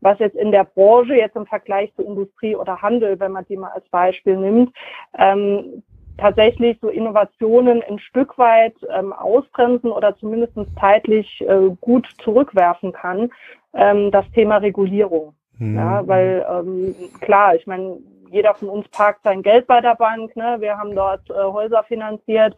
[0.00, 3.56] was jetzt in der Branche, jetzt im Vergleich zu Industrie oder Handel, wenn man die
[3.56, 4.74] mal als Beispiel nimmt,
[5.16, 5.82] ähm,
[6.18, 13.30] tatsächlich so Innovationen ein Stück weit ähm, ausbremsen oder zumindest zeitlich äh, gut zurückwerfen kann,
[13.78, 15.34] ähm, das Thema Regulierung.
[15.58, 15.76] Mhm.
[15.76, 17.98] Ja, weil ähm, klar, ich meine,
[18.30, 20.36] jeder von uns parkt sein Geld bei der Bank.
[20.36, 20.56] Ne?
[20.60, 22.54] Wir haben dort äh, Häuser finanziert,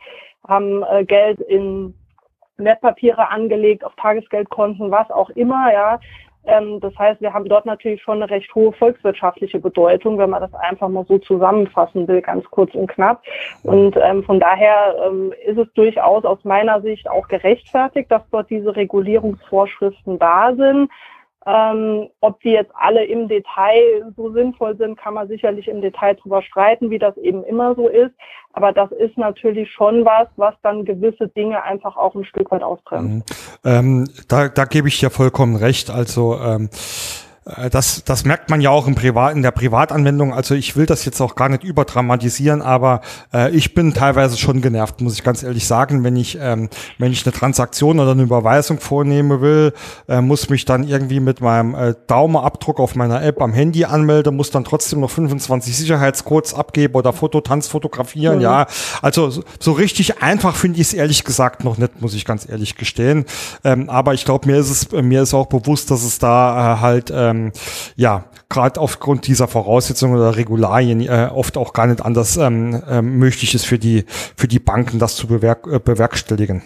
[0.46, 1.94] haben äh, Geld in
[2.56, 6.00] Wertpapiere angelegt, auf Tagesgeldkonten, was auch immer, ja.
[6.46, 10.40] Ähm, das heißt, wir haben dort natürlich schon eine recht hohe volkswirtschaftliche Bedeutung, wenn man
[10.40, 13.22] das einfach mal so zusammenfassen will, ganz kurz und knapp.
[13.62, 18.48] Und ähm, von daher ähm, ist es durchaus aus meiner Sicht auch gerechtfertigt, dass dort
[18.50, 20.90] diese Regulierungsvorschriften da sind.
[21.46, 26.14] Ähm, ob die jetzt alle im Detail so sinnvoll sind, kann man sicherlich im Detail
[26.14, 28.12] drüber streiten, wie das eben immer so ist.
[28.52, 32.62] Aber das ist natürlich schon was, was dann gewisse Dinge einfach auch ein Stück weit
[32.62, 33.30] ausbremst.
[33.64, 33.70] Mhm.
[33.70, 35.88] Ähm, da, da gebe ich dir vollkommen recht.
[35.88, 37.29] Also ähm, äh,
[37.70, 40.32] das, das merkt man ja auch im Privat, in der Privatanwendung.
[40.32, 43.00] Also ich will das jetzt auch gar nicht überdramatisieren, aber
[43.32, 47.12] äh, ich bin teilweise schon genervt, muss ich ganz ehrlich sagen, wenn ich, ähm, wenn
[47.12, 49.72] ich eine Transaktion oder eine Überweisung vornehmen will,
[50.08, 54.36] äh, muss mich dann irgendwie mit meinem äh, Daumenabdruck auf meiner App am Handy anmelden,
[54.36, 58.36] muss dann trotzdem noch 25 Sicherheitscodes abgeben oder Fototanz fotografieren.
[58.36, 58.42] Mhm.
[58.42, 58.66] Ja,
[59.02, 62.48] also so, so richtig einfach finde ich es ehrlich gesagt noch nicht, muss ich ganz
[62.48, 63.24] ehrlich gestehen.
[63.64, 66.80] Ähm, aber ich glaube, mir ist es, mir ist auch bewusst, dass es da äh,
[66.80, 67.52] halt ähm, ähm,
[67.96, 73.02] ja, gerade aufgrund dieser Voraussetzungen oder Regularien äh, oft auch gar nicht anders ähm, äh,
[73.02, 74.04] möglich ist für die,
[74.36, 76.62] für die Banken, das zu bewerk äh, bewerkstelligen.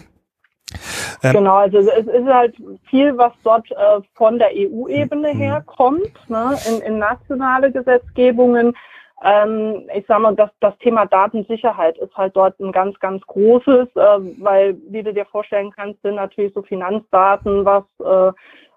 [1.23, 2.55] Ähm, genau, also es ist halt
[2.89, 5.37] viel, was dort äh, von der EU-Ebene mhm.
[5.37, 8.75] her kommt, ne, in, in nationale Gesetzgebungen.
[9.23, 13.87] Ähm, ich sage mal, das, das Thema Datensicherheit ist halt dort ein ganz, ganz großes,
[13.95, 18.33] äh, weil, wie du dir vorstellen kannst, sind natürlich so Finanzdaten, was äh,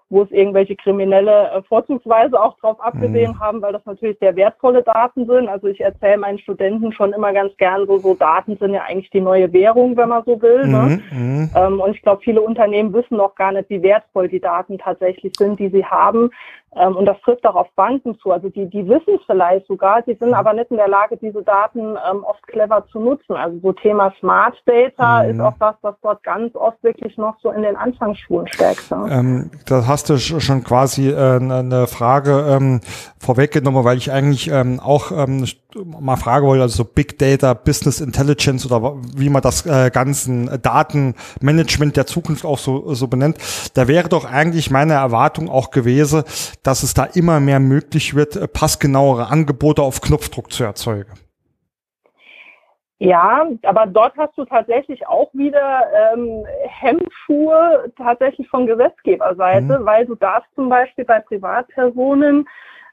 [0.09, 3.39] wo es irgendwelche Kriminelle äh, vorzugsweise auch drauf abgesehen mhm.
[3.39, 5.47] haben, weil das natürlich sehr wertvolle Daten sind.
[5.47, 9.11] Also ich erzähle meinen Studenten schon immer ganz gern so, so Daten sind ja eigentlich
[9.11, 10.67] die neue Währung, wenn man so will.
[10.67, 11.01] Ne?
[11.11, 11.19] Mhm.
[11.19, 11.49] Ne?
[11.55, 15.33] Ähm, und ich glaube, viele Unternehmen wissen noch gar nicht, wie wertvoll die Daten tatsächlich
[15.37, 16.31] sind, die sie haben.
[16.75, 18.31] Ähm, und das trifft auch auf Banken zu.
[18.31, 21.41] Also die, die wissen es vielleicht sogar, die sind aber nicht in der Lage, diese
[21.41, 23.33] Daten ähm, oft clever zu nutzen.
[23.33, 25.29] Also so Thema Smart Data mhm.
[25.31, 28.89] ist auch das, was dort ganz oft wirklich noch so in den Anfangsschulen steckt.
[28.91, 29.07] Ja.
[29.07, 32.81] Ähm, da hast du schon quasi äh, eine Frage ähm,
[33.19, 35.45] vorweggenommen, weil ich eigentlich ähm, auch ähm,
[35.85, 40.49] mal fragen wollte, also so Big Data, Business Intelligence oder wie man das äh, ganzen
[40.61, 43.37] Datenmanagement der Zukunft auch so, so benennt.
[43.73, 46.23] Da wäre doch eigentlich meine Erwartung auch gewesen,
[46.63, 51.13] dass es da immer mehr möglich wird, äh, passgenauere Angebote auf Knopfdruck zu erzeugen.
[53.01, 59.85] Ja, aber dort hast du tatsächlich auch wieder ähm, Hemmschuhe tatsächlich von Gesetzgeberseite, mhm.
[59.85, 62.45] weil du darfst zum Beispiel bei Privatpersonen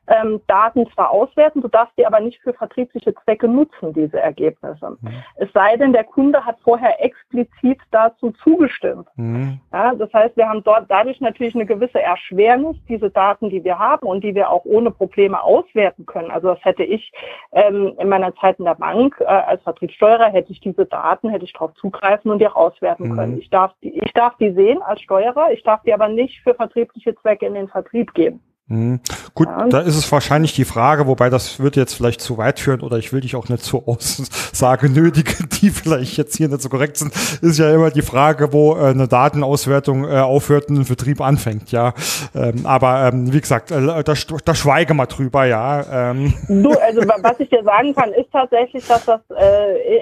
[0.08, 4.96] ähm, Daten zwar auswerten, du darfst die aber nicht für vertriebliche Zwecke nutzen, diese Ergebnisse.
[5.00, 5.22] Mhm.
[5.36, 9.08] Es sei denn, der Kunde hat vorher explizit dazu zugestimmt.
[9.16, 9.60] Mhm.
[9.72, 13.78] Ja, das heißt, wir haben dort dadurch natürlich eine gewisse Erschwernis, diese Daten, die wir
[13.78, 16.30] haben und die wir auch ohne Probleme auswerten können.
[16.30, 17.12] Also das hätte ich
[17.52, 21.44] ähm, in meiner Zeit in der Bank äh, als Vertriebssteuerer, hätte ich diese Daten, hätte
[21.44, 23.16] ich darauf zugreifen und die auch auswerten mhm.
[23.16, 23.38] können.
[23.38, 26.54] Ich darf, die, ich darf die sehen als Steuerer, ich darf die aber nicht für
[26.54, 28.40] vertriebliche Zwecke in den Vertrieb geben.
[28.68, 29.00] Mhm.
[29.34, 29.68] Gut, ja.
[29.68, 32.98] da ist es wahrscheinlich die Frage, wobei das wird jetzt vielleicht zu weit führen oder
[32.98, 36.96] ich will dich auch nicht zur Aussage nötigen, die vielleicht jetzt hier nicht so korrekt
[36.96, 41.20] sind, ist ja immer die Frage, wo äh, eine Datenauswertung äh, aufhört und ein Vertrieb
[41.20, 41.94] anfängt, ja.
[42.34, 46.10] Ähm, aber ähm, wie gesagt, äh, da, da schweige mal drüber, ja.
[46.10, 46.34] Ähm.
[46.48, 49.20] Du, also was ich dir sagen kann, ist tatsächlich, dass das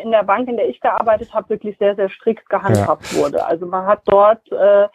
[0.02, 3.18] in der Bank, in der ich gearbeitet habe, wirklich sehr, sehr strikt gehandhabt ja.
[3.18, 3.44] wurde.
[3.44, 4.88] Also man hat dort äh,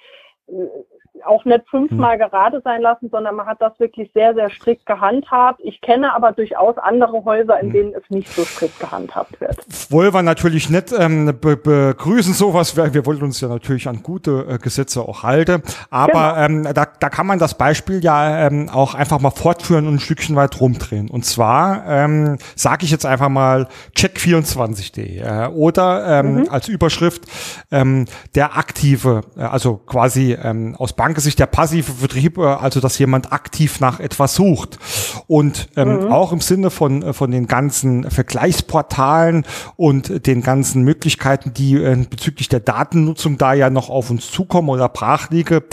[1.26, 2.30] auch nicht fünfmal hm.
[2.30, 5.60] gerade sein lassen, sondern man hat das wirklich sehr, sehr strikt gehandhabt.
[5.64, 7.74] Ich kenne aber durchaus andere Häuser, in hm.
[7.74, 9.58] denen es nicht so strikt gehandhabt wird.
[9.90, 12.76] Wollen wir natürlich nicht ähm, be begrüßen sowas.
[12.76, 15.62] Wir, wir wollen uns ja natürlich an gute äh, Gesetze auch halten.
[15.90, 16.68] Aber genau.
[16.68, 20.00] ähm, da, da kann man das Beispiel ja ähm, auch einfach mal fortführen und ein
[20.00, 21.10] Stückchen weit rumdrehen.
[21.10, 26.50] Und zwar ähm, sage ich jetzt einfach mal check24.de äh, oder ähm, mhm.
[26.50, 27.24] als Überschrift
[27.72, 28.06] ähm,
[28.36, 33.00] der aktive, äh, also quasi ähm, aus Bank Bankesicht der passive Vertrieb, äh, also dass
[33.00, 34.78] jemand aktiv nach etwas sucht.
[35.26, 36.12] Und ähm, mhm.
[36.12, 39.44] auch im Sinne von, äh, von den ganzen Vergleichsportalen
[39.76, 44.70] und den ganzen Möglichkeiten, die äh, bezüglich der Datennutzung da ja noch auf uns zukommen
[44.70, 45.64] oder brach liege,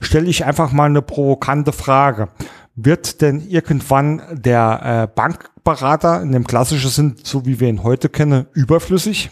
[0.00, 2.28] stelle ich einfach mal eine provokante Frage.
[2.74, 8.08] Wird denn irgendwann der äh, Bankberater in dem klassischen Sinn, so wie wir ihn heute
[8.08, 9.30] kennen, überflüssig?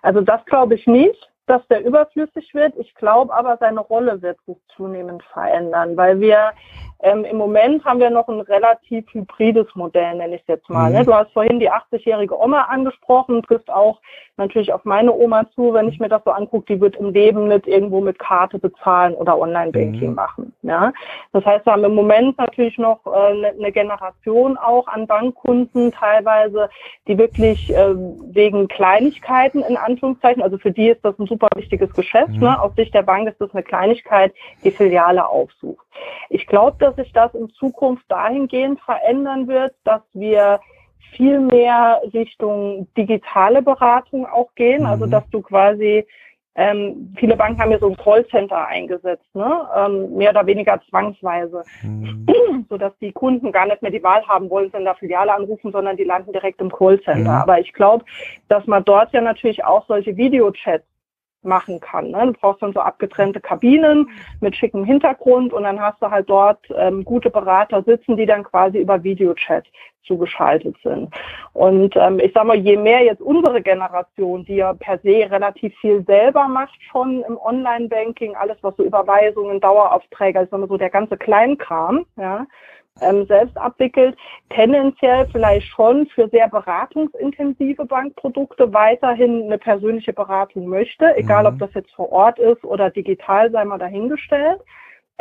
[0.00, 2.74] Also das glaube ich nicht dass der überflüssig wird.
[2.76, 6.52] Ich glaube aber, seine Rolle wird sich zunehmend verändern, weil wir
[7.02, 10.92] ähm, Im Moment haben wir noch ein relativ hybrides Modell, nenne ich es jetzt mal.
[10.92, 11.00] Ne?
[11.00, 11.06] Mhm.
[11.06, 14.00] Du hast vorhin die 80-jährige Oma angesprochen, trifft auch
[14.36, 17.48] natürlich auf meine Oma zu, wenn ich mir das so angucke, die wird im Leben
[17.48, 20.14] nicht irgendwo mit Karte bezahlen oder Online-Banking mhm.
[20.14, 20.54] machen.
[20.62, 20.92] Ja?
[21.32, 25.90] Das heißt, wir haben im Moment natürlich noch äh, eine ne Generation auch an Bankkunden
[25.90, 26.70] teilweise,
[27.08, 31.92] die wirklich äh, wegen Kleinigkeiten in Anführungszeichen, also für die ist das ein super wichtiges
[31.94, 32.34] Geschäft.
[32.34, 32.40] Mhm.
[32.40, 32.62] Ne?
[32.62, 35.84] Aus Sicht der Bank ist das eine Kleinigkeit, die Filiale aufsucht.
[36.28, 40.60] Ich glaube, dass sich das in Zukunft dahingehend verändern wird, dass wir
[41.14, 44.86] viel mehr Richtung digitale Beratung auch gehen.
[44.86, 45.10] Also mhm.
[45.10, 46.06] dass du quasi
[46.54, 49.68] ähm, viele Banken haben ja so ein Callcenter eingesetzt, ne?
[49.74, 52.26] ähm, mehr oder weniger zwangsweise, mhm.
[52.68, 55.96] sodass die Kunden gar nicht mehr die Wahl haben wollen, in der Filiale anrufen, sondern
[55.96, 57.20] die landen direkt im Callcenter.
[57.20, 57.28] Mhm.
[57.28, 58.04] Aber ich glaube,
[58.48, 60.84] dass man dort ja natürlich auch solche Videochats
[61.42, 62.10] machen kann.
[62.10, 62.26] Ne?
[62.26, 64.08] Du brauchst dann so abgetrennte Kabinen
[64.40, 68.44] mit schickem Hintergrund und dann hast du halt dort ähm, gute Berater sitzen, die dann
[68.44, 69.64] quasi über Videochat
[70.04, 71.12] zugeschaltet sind.
[71.52, 75.74] Und ähm, ich sag mal, je mehr jetzt unsere Generation, die ja per se relativ
[75.80, 80.76] viel selber macht schon im Online-Banking, alles was so Überweisungen, Daueraufträge, ich sag mal so
[80.76, 82.46] der ganze Kleinkram, ja,
[83.00, 84.16] ähm, selbst abwickelt,
[84.50, 91.48] tendenziell vielleicht schon für sehr beratungsintensive Bankprodukte weiterhin eine persönliche Beratung möchte, egal mhm.
[91.48, 94.60] ob das jetzt vor Ort ist oder digital, sei mal dahingestellt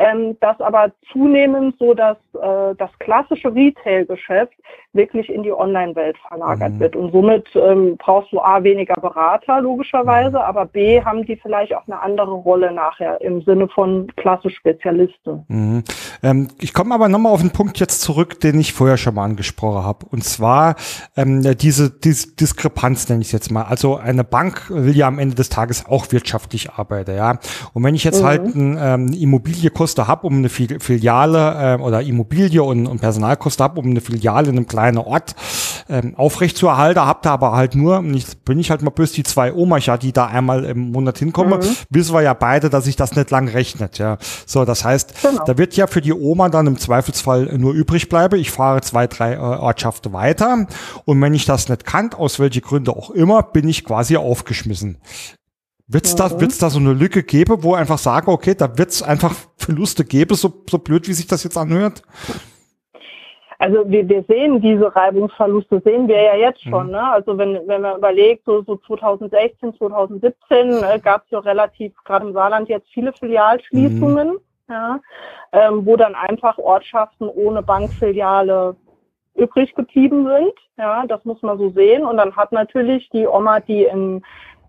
[0.02, 4.54] ähm, dass aber zunehmend so dass äh, das klassische Retail-Geschäft
[4.94, 6.80] wirklich in die Online-Welt verlagert mhm.
[6.80, 6.96] wird.
[6.96, 10.36] Und somit ähm, brauchst du A weniger Berater logischerweise, mhm.
[10.44, 15.46] aber B haben die vielleicht auch eine andere Rolle nachher im Sinne von klassisch Spezialisten.
[15.48, 15.84] Mhm.
[16.24, 19.24] Ähm, ich komme aber nochmal auf den Punkt jetzt zurück, den ich vorher schon mal
[19.24, 20.06] angesprochen habe.
[20.12, 20.76] Und zwar
[21.16, 23.64] ähm, diese, diese Diskrepanz nenne ich es jetzt mal.
[23.64, 27.40] Also eine Bank will ja am Ende des Tages auch wirtschaftlich arbeiten, ja.
[27.74, 28.26] Und wenn ich jetzt mhm.
[28.26, 33.64] halt ein ähm, Immobilie Personalkosten habe, um eine Filiale äh, oder Immobilie und, und Personalkosten
[33.64, 35.36] habe, um eine Filiale in einem kleinen Ort
[35.90, 39.54] ähm, aufrechtzuerhalten, habt ihr aber halt nur, ich, bin ich halt mal böse, die zwei
[39.54, 41.76] Omas, ja, die da einmal im Monat hinkommen, mhm.
[41.90, 44.18] wissen wir ja beide, dass sich das nicht lang rechnet, ja.
[44.46, 45.44] So, das heißt, genau.
[45.46, 48.40] da wird ja für die Oma dann im Zweifelsfall nur übrig bleiben.
[48.40, 50.68] Ich fahre zwei, drei äh, Ortschaften weiter
[51.06, 54.98] und wenn ich das nicht kann, aus welchen Gründen auch immer, bin ich quasi aufgeschmissen.
[55.92, 58.90] Wird es da, wird's da so eine Lücke geben, wo einfach sagen, okay, da wird
[58.90, 62.02] es einfach Verluste geben, so, so blöd, wie sich das jetzt anhört?
[63.60, 66.88] Also wir, wir sehen diese Reibungsverluste, sehen wir ja jetzt schon.
[66.88, 66.92] Mhm.
[66.94, 67.12] Ne?
[67.12, 72.26] Also wenn, wenn man überlegt, so, so 2016, 2017 äh, gab es ja relativ, gerade
[72.26, 74.40] im Saarland jetzt viele Filialschließungen, mhm.
[74.70, 75.00] ja,
[75.52, 78.78] ähm, wo dann einfach Ortschaften ohne Bankfiliale
[79.36, 80.54] übrig geblieben sind.
[80.78, 82.06] Ja, das muss man so sehen.
[82.06, 84.24] Und dann hat natürlich die Oma, die in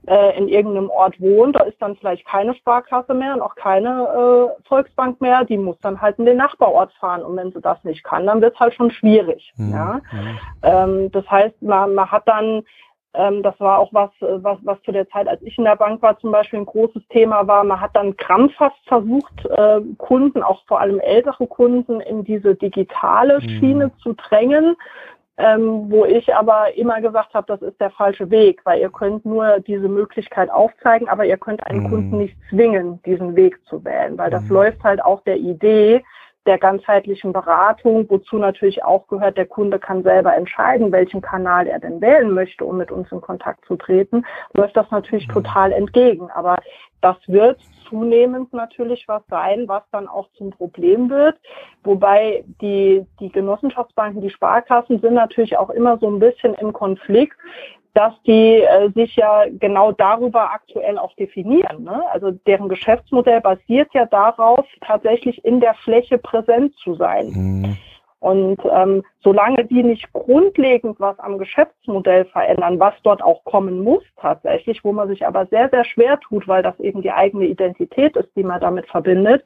[0.07, 4.51] äh, in irgendeinem Ort wohnt, da ist dann vielleicht keine Sparkasse mehr und auch keine
[4.59, 7.23] äh, Volksbank mehr, die muss dann halt in den Nachbarort fahren.
[7.23, 9.53] Und wenn sie das nicht kann, dann wird es halt schon schwierig.
[9.57, 9.73] Mhm.
[9.73, 10.01] Ja?
[10.13, 10.39] Mhm.
[10.63, 12.63] Ähm, das heißt, man, man hat dann
[13.15, 16.01] ähm, das war auch was, was, was zu der Zeit, als ich in der Bank
[16.01, 17.63] war, zum Beispiel ein großes Thema war.
[17.63, 23.41] Man hat dann krampfhaft versucht, äh, Kunden, auch vor allem ältere Kunden, in diese digitale
[23.41, 23.49] mhm.
[23.49, 23.99] Schiene mhm.
[23.99, 24.77] zu drängen
[25.39, 29.25] ähm, wo ich aber immer gesagt habe, das ist der falsche Weg, weil ihr könnt
[29.25, 31.89] nur diese Möglichkeit aufzeigen, aber ihr könnt einen mm.
[31.89, 34.53] Kunden nicht zwingen, diesen Weg zu wählen, weil das mm.
[34.53, 36.05] läuft halt auch der Idee
[36.47, 41.79] der ganzheitlichen Beratung, wozu natürlich auch gehört, der Kunde kann selber entscheiden, welchen Kanal er
[41.79, 45.33] denn wählen möchte, um mit uns in Kontakt zu treten, läuft das natürlich mm.
[45.33, 46.31] total entgegen.
[46.31, 46.57] Aber
[47.01, 51.37] das wird zunehmend natürlich was sein, was dann auch zum Problem wird.
[51.85, 57.37] Wobei die, die Genossenschaftsbanken, die Sparkassen sind natürlich auch immer so ein bisschen im Konflikt,
[57.95, 61.85] dass die äh, sich ja genau darüber aktuell auch definieren.
[61.85, 62.03] Ne?
[62.11, 67.27] Also deren Geschäftsmodell basiert ja darauf, tatsächlich in der Fläche präsent zu sein.
[67.29, 67.77] Mhm.
[68.23, 74.05] Und ähm, solange die nicht grundlegend was am Geschäftsmodell verändern, was dort auch kommen muss
[74.17, 78.17] tatsächlich, wo man sich aber sehr, sehr schwer tut, weil das eben die eigene Identität
[78.17, 79.45] ist, die man damit verbindet,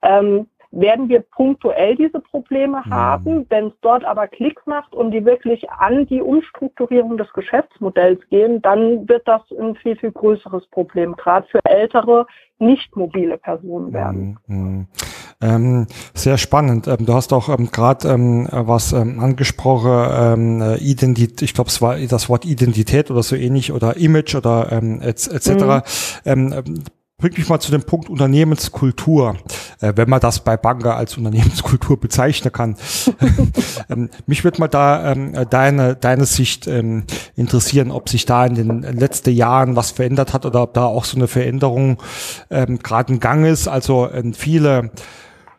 [0.00, 2.90] ähm, werden wir punktuell diese Probleme mhm.
[2.90, 3.46] haben.
[3.48, 8.62] Wenn es dort aber Klick macht und die wirklich an die Umstrukturierung des Geschäftsmodells gehen,
[8.62, 12.26] dann wird das ein viel, viel größeres Problem, gerade für ältere,
[12.58, 14.38] nicht mobile Personen werden.
[14.46, 14.86] Mhm.
[15.40, 16.86] Ähm, sehr spannend.
[16.86, 21.68] Ähm, du hast auch ähm, gerade ähm, was ähm, angesprochen, ähm, äh, Identität, ich glaube,
[21.68, 25.82] es war das Wort Identität oder so ähnlich oder Image oder ähm, etc.
[26.24, 26.84] Mhm.
[27.16, 29.36] Bringt mich mal zu dem Punkt Unternehmenskultur,
[29.80, 32.76] äh, wenn man das bei Banker als Unternehmenskultur bezeichnen kann.
[33.88, 37.04] ähm, mich würde mal da ähm, deine, deine Sicht ähm,
[37.36, 41.04] interessieren, ob sich da in den letzten Jahren was verändert hat oder ob da auch
[41.04, 41.98] so eine Veränderung
[42.50, 43.68] ähm, gerade im Gang ist.
[43.68, 44.90] Also ähm, viele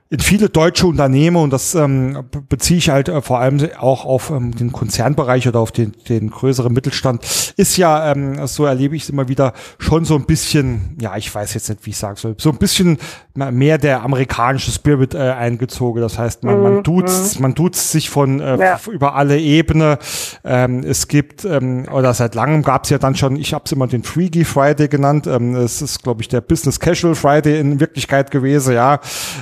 [0.09, 4.29] in viele deutsche Unternehmen, und das ähm, beziehe ich halt äh, vor allem auch auf
[4.29, 7.23] ähm, den Konzernbereich oder auf den, den größeren Mittelstand,
[7.57, 11.33] ist ja, ähm, so erlebe ich es immer wieder, schon so ein bisschen, ja, ich
[11.33, 12.99] weiß jetzt nicht, wie ich sagen soll, so ein bisschen
[13.33, 16.01] mehr der amerikanische Spirit äh, eingezogen.
[16.01, 17.41] Das heißt, man, man duzt, mhm.
[17.41, 18.79] man duzt sich von äh, ja.
[18.89, 19.97] über alle Ebene.
[20.43, 23.71] Ähm, es gibt, ähm, oder seit langem gab es ja dann schon, ich habe es
[23.71, 25.27] immer den Freaky Friday genannt.
[25.27, 28.99] Ähm, es ist, glaube ich, der Business Casual Friday in Wirklichkeit gewesen, ja.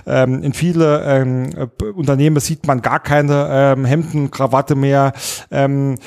[0.08, 1.50] Ähm, in viele ähm,
[1.96, 5.14] Unternehmen sieht man gar keine ähm, Hemden, Krawatte mehr.
[5.50, 5.98] Ähm,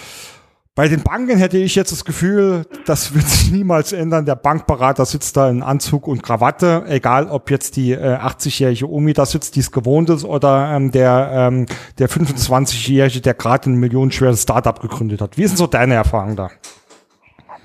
[0.76, 4.26] bei den Banken hätte ich jetzt das Gefühl, das wird sich niemals ändern.
[4.26, 9.14] Der Bankberater sitzt da in Anzug und Krawatte, egal ob jetzt die äh, 80-jährige Omi
[9.14, 11.66] da sitzt, die es gewohnt ist, oder ähm, der, ähm,
[11.98, 15.38] der 25-jährige, der gerade ein millionenschweres Startup gegründet hat.
[15.38, 16.50] Wie denn so deine Erfahrung da?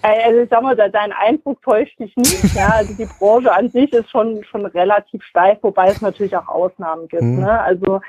[0.04, 2.56] Äh, also ich sag mal, dein Eindruck täuscht dich nicht.
[2.56, 6.47] Ja, also die Branche an sich ist schon schon relativ steif, wobei es natürlich auch
[6.47, 7.22] Ausnahmen gibt.
[7.22, 7.41] Mhm.
[7.41, 7.62] Ne?
[7.62, 8.02] Also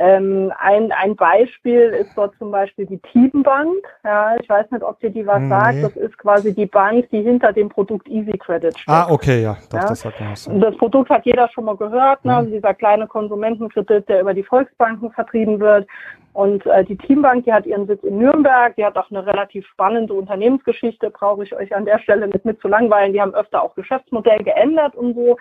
[0.00, 3.74] ähm, ein, ein Beispiel ist dort zum Beispiel die Teambank.
[4.04, 5.48] Ja, ich weiß nicht, ob dir die was nee.
[5.48, 5.82] sagt.
[5.82, 8.88] Das ist quasi die Bank, die hinter dem Produkt Easy Credit steht.
[8.88, 9.56] Ah, okay, ja.
[9.70, 9.88] Doch, ja?
[9.88, 10.56] Das, hat man so.
[10.56, 12.24] das Produkt hat jeder schon mal gehört.
[12.24, 12.42] Ne?
[12.42, 12.52] Mhm.
[12.52, 15.88] Dieser kleine Konsumentenkredit, der über die Volksbanken vertrieben wird.
[16.32, 19.66] Und äh, die Teambank, die hat ihren Sitz in Nürnberg, die hat auch eine relativ
[19.66, 23.12] spannende Unternehmensgeschichte, brauche ich euch an der Stelle nicht mit zu langweilen.
[23.12, 25.36] Die haben öfter auch Geschäftsmodell geändert und so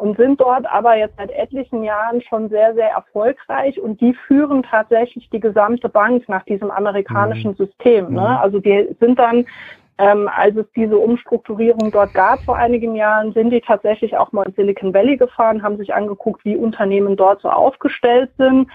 [0.00, 4.62] und sind dort aber jetzt seit etlichen Jahren schon sehr, sehr erfolgreich und die führen
[4.62, 7.56] tatsächlich die gesamte Bank nach diesem amerikanischen mhm.
[7.56, 8.04] System.
[8.06, 8.20] Ne?
[8.20, 8.38] Mhm.
[8.40, 9.44] Also die sind dann
[9.98, 14.46] ähm, als es diese Umstrukturierung dort gab vor einigen Jahren, sind die tatsächlich auch mal
[14.46, 18.70] in Silicon Valley gefahren, haben sich angeguckt, wie Unternehmen dort so aufgestellt sind,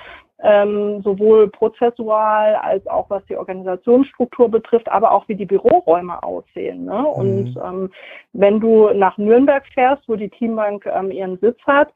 [0.46, 6.86] ähm, sowohl prozessual als auch was die Organisationsstruktur betrifft, aber auch wie die Büroräume aussehen.
[6.86, 7.06] Ne?
[7.06, 7.62] Und mhm.
[7.66, 7.92] ähm,
[8.34, 11.90] wenn du nach Nürnberg fährst, wo die Teambank ähm, ihren Sitz hat,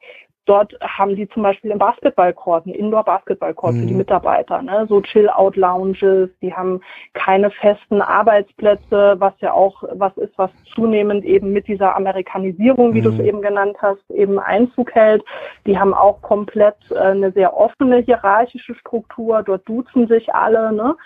[0.50, 3.80] Dort haben die zum Beispiel einen Basketballcourt, einen Indoor-Basketballcourt mhm.
[3.82, 3.98] für die mhm.
[3.98, 4.84] Mitarbeiter, ne?
[4.88, 6.80] so Chill-Out-Lounges, die haben
[7.12, 12.98] keine festen Arbeitsplätze, was ja auch was ist, was zunehmend eben mit dieser Amerikanisierung, wie
[12.98, 13.04] mhm.
[13.04, 15.22] du es eben genannt hast, eben Einzug hält.
[15.66, 20.96] Die haben auch komplett äh, eine sehr offene hierarchische Struktur, dort duzen sich alle, ne?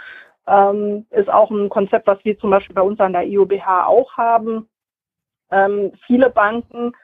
[0.46, 4.16] Ähm, ist auch ein Konzept, was wir zum Beispiel bei uns an der IOBH auch
[4.16, 4.70] haben.
[5.50, 6.94] Ähm, viele Banken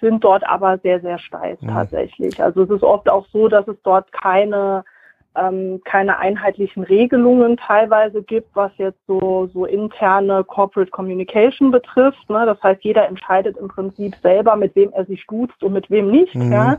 [0.00, 1.68] sind dort aber sehr, sehr steif mhm.
[1.68, 2.42] tatsächlich.
[2.42, 4.84] Also es ist oft auch so, dass es dort keine
[5.36, 12.28] ähm, keine einheitlichen Regelungen teilweise gibt, was jetzt so, so interne Corporate Communication betrifft.
[12.30, 12.46] Ne?
[12.46, 16.10] Das heißt, jeder entscheidet im Prinzip selber, mit wem er sich duzt und mit wem
[16.10, 16.34] nicht.
[16.34, 16.52] Mhm.
[16.52, 16.78] Ja?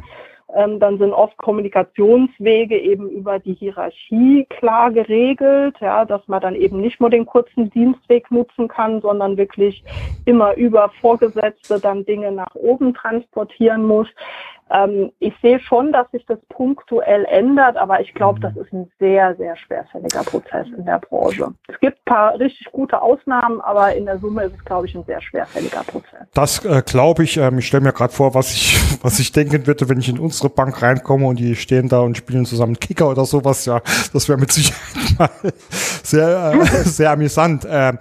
[0.56, 6.56] Ähm, dann sind oft Kommunikationswege eben über die Hierarchie klar geregelt, ja, dass man dann
[6.56, 9.84] eben nicht nur den kurzen Dienstweg nutzen kann, sondern wirklich
[10.26, 14.08] immer über Vorgesetzte dann Dinge nach oben transportieren muss.
[14.72, 18.92] Ähm, ich sehe schon, dass sich das punktuell ändert, aber ich glaube, das ist ein
[19.00, 21.48] sehr, sehr schwerfälliger Prozess in der Branche.
[21.68, 24.96] Es gibt ein paar richtig gute Ausnahmen, aber in der Summe ist es, glaube ich,
[24.96, 26.28] ein sehr schwerfälliger Prozess.
[26.34, 27.38] Das äh, glaube ich.
[27.38, 30.20] Ähm, ich stelle mir gerade vor, was ich, was ich denken würde, wenn ich in
[30.20, 33.66] unsere Bank reinkomme und die stehen da und spielen zusammen Kicker oder sowas.
[33.66, 33.82] Ja,
[34.14, 35.30] das wäre mit Sicherheit mal
[36.04, 37.66] sehr, äh, sehr amüsant.
[37.66, 37.94] Äh, äh,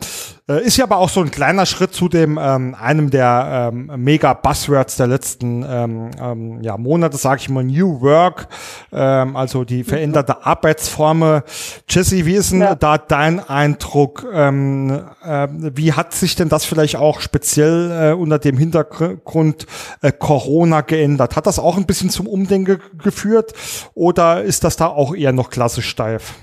[0.49, 4.33] ist ja aber auch so ein kleiner Schritt zu dem ähm, einem der ähm, mega
[4.33, 8.47] Buzzwords der letzten ähm, ähm, ja, Monate, sage ich mal, New Work,
[8.93, 11.43] ähm, also die veränderte Arbeitsformen.
[11.89, 12.77] Jesse, wie ist denn ja.
[12.77, 14.25] da dein Eindruck?
[14.33, 19.67] Ähm, äh, wie hat sich denn das vielleicht auch speziell äh, unter dem Hintergrund
[20.01, 21.35] äh, Corona geändert?
[21.35, 23.53] Hat das auch ein bisschen zum Umdenken geführt
[23.95, 26.35] oder ist das da auch eher noch klassisch steif?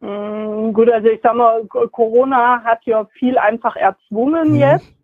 [0.00, 0.33] Mm,
[0.72, 4.56] gut, also ich sag mal, Corona hat ja viel einfach erzwungen mhm.
[4.56, 4.94] jetzt.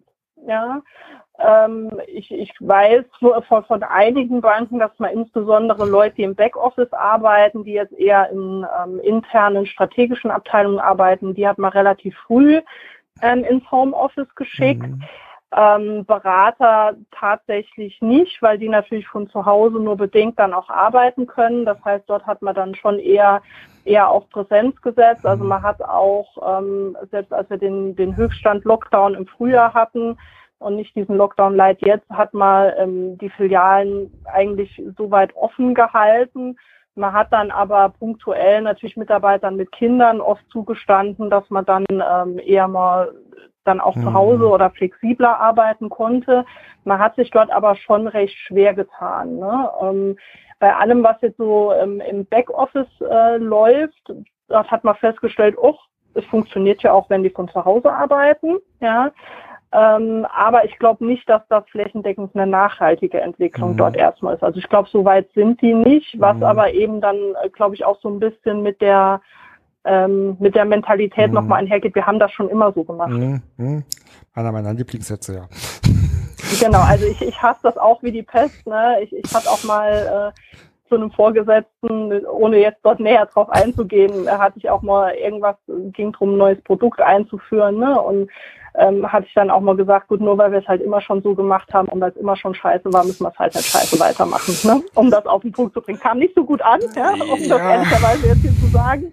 [0.47, 0.81] Ja.
[1.39, 3.05] Ähm, ich, ich weiß
[3.49, 8.31] von, von einigen Banken, dass man insbesondere Leute, die im Backoffice arbeiten, die jetzt eher
[8.31, 12.61] in ähm, internen strategischen Abteilungen arbeiten, die hat man relativ früh
[13.23, 14.83] ähm, ins Homeoffice geschickt.
[14.83, 15.03] Mhm.
[15.57, 21.27] Ähm, Berater tatsächlich nicht, weil die natürlich von zu Hause nur bedingt dann auch arbeiten
[21.27, 21.65] können.
[21.65, 23.43] Das heißt, dort hat man dann schon eher
[23.85, 25.27] eher auf Präsenz gesetzt.
[25.27, 30.17] Also man hat auch, ähm, selbst als wir den, den Höchststand Lockdown im Frühjahr hatten
[30.59, 36.57] und nicht diesen Lockdown Light jetzt, hat man ähm, die Filialen eigentlich soweit offen gehalten.
[36.95, 42.39] Man hat dann aber punktuell natürlich Mitarbeitern mit Kindern oft zugestanden, dass man dann ähm,
[42.39, 43.13] eher mal
[43.71, 44.03] dann auch mhm.
[44.03, 46.45] zu Hause oder flexibler arbeiten konnte.
[46.85, 49.39] Man hat sich dort aber schon recht schwer getan.
[49.39, 49.71] Ne?
[49.83, 50.17] Ähm,
[50.59, 54.13] bei allem, was jetzt so ähm, im Backoffice äh, läuft,
[54.49, 55.77] dort hat man festgestellt, oh,
[56.15, 58.59] es funktioniert ja auch, wenn die von zu Hause arbeiten.
[58.81, 59.13] Ja.
[59.73, 63.77] Ähm, aber ich glaube nicht, dass das flächendeckend eine nachhaltige Entwicklung mhm.
[63.77, 64.43] dort erstmal ist.
[64.43, 66.43] Also ich glaube, so weit sind die nicht, was mhm.
[66.43, 69.21] aber eben dann, äh, glaube ich, auch so ein bisschen mit der
[69.85, 71.35] ähm, mit der Mentalität mhm.
[71.35, 71.95] nochmal einhergeht.
[71.95, 73.11] Wir haben das schon immer so gemacht.
[73.11, 73.43] Mhm.
[73.57, 73.85] mhm.
[74.35, 75.49] Einer meiner Lieblingssätze, ja.
[76.59, 78.67] Genau, also ich, ich hasse das auch wie die Pest.
[78.67, 78.99] Ne?
[79.03, 84.29] Ich, ich hatte auch mal äh, zu einem Vorgesetzten, ohne jetzt dort näher drauf einzugehen,
[84.29, 85.57] hatte ich auch mal irgendwas,
[85.93, 87.79] ging darum, ein neues Produkt einzuführen.
[87.79, 88.01] Ne?
[88.01, 88.31] Und
[88.75, 91.23] ähm, hatte ich dann auch mal gesagt, gut, nur weil wir es halt immer schon
[91.23, 93.67] so gemacht haben und weil es immer schon scheiße war, müssen wir es halt nicht
[93.67, 94.83] scheiße weitermachen, ne?
[94.95, 96.01] um das auf den Punkt zu bringen.
[96.01, 97.49] Kam nicht so gut an, ja, um ja.
[97.49, 99.13] das ehrlicherweise jetzt hier zu sagen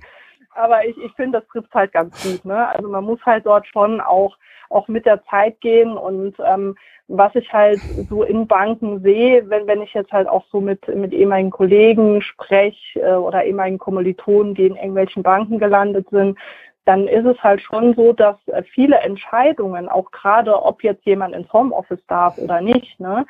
[0.57, 2.43] aber ich, ich finde, das trifft halt ganz gut.
[2.45, 2.67] Ne?
[2.67, 4.37] Also man muss halt dort schon auch,
[4.69, 6.75] auch mit der Zeit gehen und ähm,
[7.07, 7.79] was ich halt
[8.09, 12.21] so in Banken sehe, wenn, wenn ich jetzt halt auch so mit, mit ehemaligen Kollegen
[12.21, 16.37] spreche äh, oder ehemaligen Kommilitonen, die in irgendwelchen Banken gelandet sind,
[16.83, 21.35] dann ist es halt schon so, dass äh, viele Entscheidungen, auch gerade ob jetzt jemand
[21.35, 23.25] ins Homeoffice darf oder nicht, ne,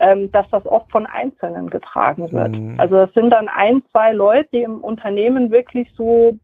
[0.00, 2.52] ähm, dass das oft von Einzelnen getragen wird.
[2.52, 2.80] Mhm.
[2.80, 6.38] Also es sind dann ein, zwei Leute, die im Unternehmen wirklich so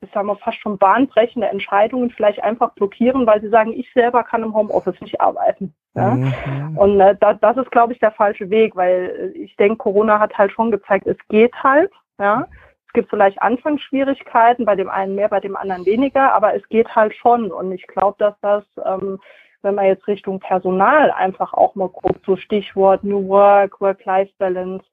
[0.00, 4.22] ich sage mal, fast schon bahnbrechende Entscheidungen vielleicht einfach blockieren, weil sie sagen, ich selber
[4.24, 5.74] kann im Homeoffice nicht arbeiten.
[5.94, 6.10] Ja?
[6.10, 6.76] Mhm.
[6.76, 10.18] Und äh, da, das ist, glaube ich, der falsche Weg, weil äh, ich denke, Corona
[10.18, 11.90] hat halt schon gezeigt, es geht halt.
[12.18, 12.46] Ja?
[12.86, 16.94] Es gibt vielleicht Anfangsschwierigkeiten, bei dem einen mehr, bei dem anderen weniger, aber es geht
[16.94, 17.50] halt schon.
[17.50, 19.18] Und ich glaube, dass das, ähm,
[19.62, 24.84] wenn man jetzt Richtung Personal einfach auch mal guckt, so Stichwort New Work, Work-Life-Balance,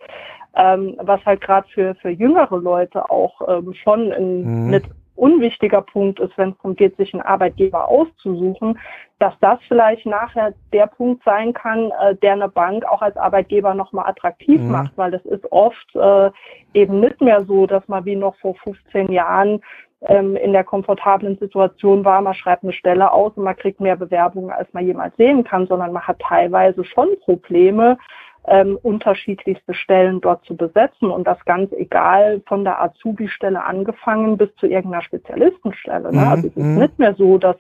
[0.56, 4.70] ähm, was halt gerade für, für jüngere Leute auch ähm, schon ein mhm.
[4.70, 4.86] nicht
[5.16, 8.80] unwichtiger Punkt ist, wenn es darum geht, sich einen Arbeitgeber auszusuchen,
[9.20, 13.74] dass das vielleicht nachher der Punkt sein kann, äh, der eine Bank auch als Arbeitgeber
[13.74, 14.72] nochmal attraktiv mhm.
[14.72, 16.32] macht, weil das ist oft äh,
[16.74, 19.62] eben nicht mehr so, dass man wie noch vor 15 Jahren
[20.08, 23.96] ähm, in der komfortablen Situation war, man schreibt eine Stelle aus und man kriegt mehr
[23.96, 27.98] Bewerbungen, als man jemals sehen kann, sondern man hat teilweise schon Probleme,
[28.46, 34.54] ähm, unterschiedlichste Stellen dort zu besetzen und das ganz egal von der Azubi-Stelle angefangen bis
[34.58, 36.12] zu irgendeiner Spezialistenstelle.
[36.12, 36.22] Ne?
[36.22, 36.28] Mhm.
[36.28, 36.80] Also es ist mhm.
[36.80, 37.56] nicht mehr so, dass,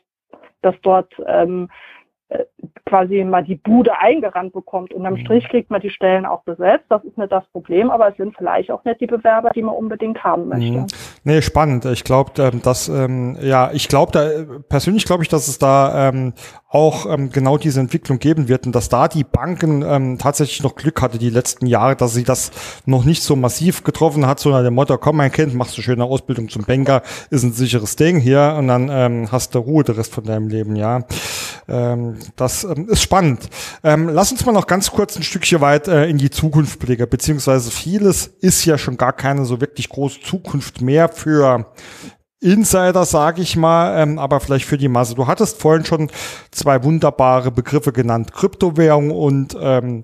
[0.62, 2.03] dass dort ähm, äh,
[2.86, 4.93] quasi mal die Bude eingerannt bekommt.
[4.93, 5.19] Und am mhm.
[5.19, 6.86] Strich kriegt man die Stellen auch besetzt.
[6.89, 9.73] Das ist nicht das Problem, aber es sind vielleicht auch nicht die Bewerber, die man
[9.73, 10.79] unbedingt haben möchte.
[10.79, 10.88] Mhm.
[11.23, 11.86] Nee, spannend.
[11.86, 14.29] Ich glaube, ähm, dass, ähm, ja, ich glaube da,
[14.69, 16.34] persönlich glaube ich, dass es da ähm,
[16.73, 20.75] auch ähm, genau diese Entwicklung geben wird und dass da die Banken ähm, tatsächlich noch
[20.75, 22.51] Glück hatte die letzten Jahre, dass sie das
[22.86, 25.84] noch nicht so massiv getroffen hat, so nach dem Motto, komm mein Kind, machst du
[25.84, 29.84] schöne Ausbildung zum Banker, ist ein sicheres Ding hier und dann ähm, hast du Ruhe
[29.84, 31.03] der Rest von deinem Leben, ja.
[31.68, 33.49] Ähm, das ähm, ist spannend.
[33.84, 37.09] Ähm, lass uns mal noch ganz kurz ein Stückchen weit äh, in die Zukunft blicken,
[37.09, 41.66] beziehungsweise vieles ist ja schon gar keine so wirklich große Zukunft mehr für
[42.43, 45.16] Insider, sage ich mal, ähm, aber vielleicht für die Masse.
[45.16, 46.11] Du hattest vorhin schon
[46.51, 50.03] zwei wunderbare Begriffe genannt, Kryptowährung und ähm,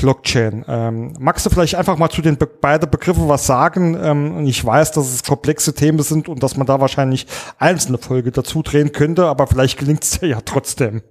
[0.00, 0.64] Blockchain.
[0.66, 3.98] Ähm, magst du vielleicht einfach mal zu den be beiden Begriffen was sagen?
[4.02, 7.26] Ähm, ich weiß, dass es komplexe Themen sind und dass man da wahrscheinlich
[7.58, 11.02] einzelne Folge dazu drehen könnte, aber vielleicht gelingt es ja trotzdem.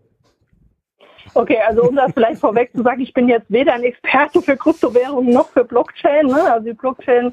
[1.36, 4.58] Okay, also um das vielleicht vorweg zu sagen, ich bin jetzt weder ein Experte für
[4.58, 6.26] Kryptowährungen noch für Blockchain.
[6.26, 6.52] Ne?
[6.52, 7.32] Also die Blockchain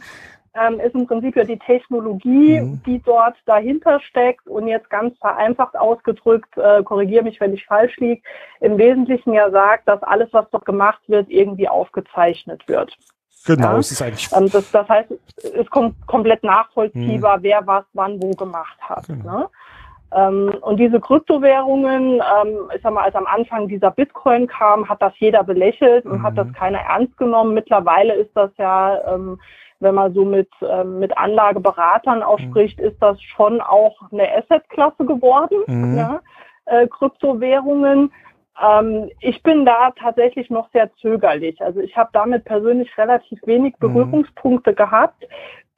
[0.60, 2.82] ähm, ist im Prinzip ja die Technologie, mhm.
[2.84, 7.96] die dort dahinter steckt und jetzt ganz vereinfacht ausgedrückt, äh, korrigiere mich, wenn ich falsch
[7.98, 8.22] liege,
[8.60, 12.96] im Wesentlichen ja sagt, dass alles, was dort gemacht wird, irgendwie aufgezeichnet wird.
[13.46, 13.78] Genau, ja?
[13.78, 14.28] es ist eigentlich.
[14.32, 17.42] Ähm, das, das heißt, es ist kom komplett nachvollziehbar, mhm.
[17.42, 19.06] wer was wann wo gemacht hat.
[19.06, 19.38] Genau.
[19.38, 19.48] Ne?
[20.14, 25.02] Ähm, und diese Kryptowährungen, ähm, ich sag mal, als am Anfang dieser Bitcoin kam, hat
[25.02, 26.22] das jeder belächelt und mhm.
[26.22, 27.54] hat das keiner ernst genommen.
[27.54, 29.38] Mittlerweile ist das ja ähm,
[29.80, 30.48] wenn man so mit,
[30.86, 32.50] mit Anlageberatern auch mhm.
[32.50, 35.98] spricht, ist das schon auch eine Assetklasse geworden, mhm.
[35.98, 36.20] ja,
[36.66, 38.10] äh, Kryptowährungen.
[38.62, 41.60] Ähm, ich bin da tatsächlich noch sehr zögerlich.
[41.60, 43.92] Also ich habe damit persönlich relativ wenig mhm.
[43.92, 44.76] Berührungspunkte mhm.
[44.76, 45.26] gehabt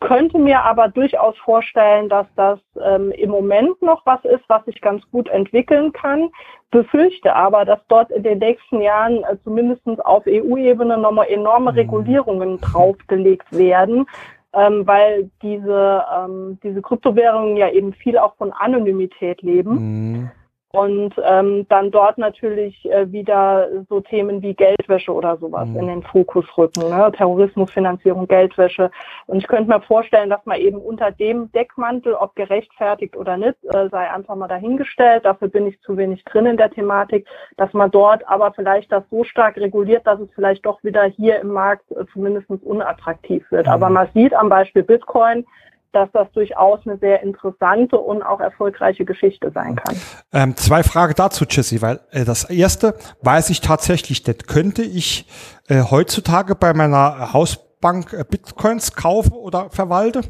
[0.01, 4.81] könnte mir aber durchaus vorstellen, dass das ähm, im Moment noch was ist, was sich
[4.81, 6.31] ganz gut entwickeln kann.
[6.71, 11.79] Befürchte aber, dass dort in den nächsten Jahren äh, zumindest auf EU-Ebene nochmal enorme mhm.
[11.79, 14.07] Regulierungen draufgelegt werden,
[14.53, 19.73] ähm, weil diese, ähm, diese Kryptowährungen ja eben viel auch von Anonymität leben.
[19.73, 20.31] Mhm
[20.71, 25.79] und ähm, dann dort natürlich äh, wieder so Themen wie Geldwäsche oder sowas mhm.
[25.79, 27.11] in den Fokus rücken, ne?
[27.17, 28.91] Terrorismusfinanzierung, Geldwäsche.
[29.27, 33.57] Und ich könnte mir vorstellen, dass man eben unter dem Deckmantel, ob gerechtfertigt oder nicht,
[33.65, 35.25] äh, sei einfach mal dahingestellt.
[35.25, 39.05] Dafür bin ich zu wenig drin in der Thematik, dass man dort aber vielleicht das
[39.11, 43.67] so stark reguliert, dass es vielleicht doch wieder hier im Markt äh, zumindest unattraktiv wird.
[43.67, 43.73] Mhm.
[43.73, 45.47] Aber man sieht am Beispiel Bitcoin,
[45.93, 49.97] dass das durchaus eine sehr interessante und auch erfolgreiche Geschichte sein kann.
[50.33, 54.47] Ähm, zwei Fragen dazu, Jesse, weil äh, das erste weiß ich tatsächlich nicht.
[54.47, 55.27] Könnte ich
[55.69, 60.23] äh, heutzutage bei meiner Hausbank äh, Bitcoins kaufen oder verwalte?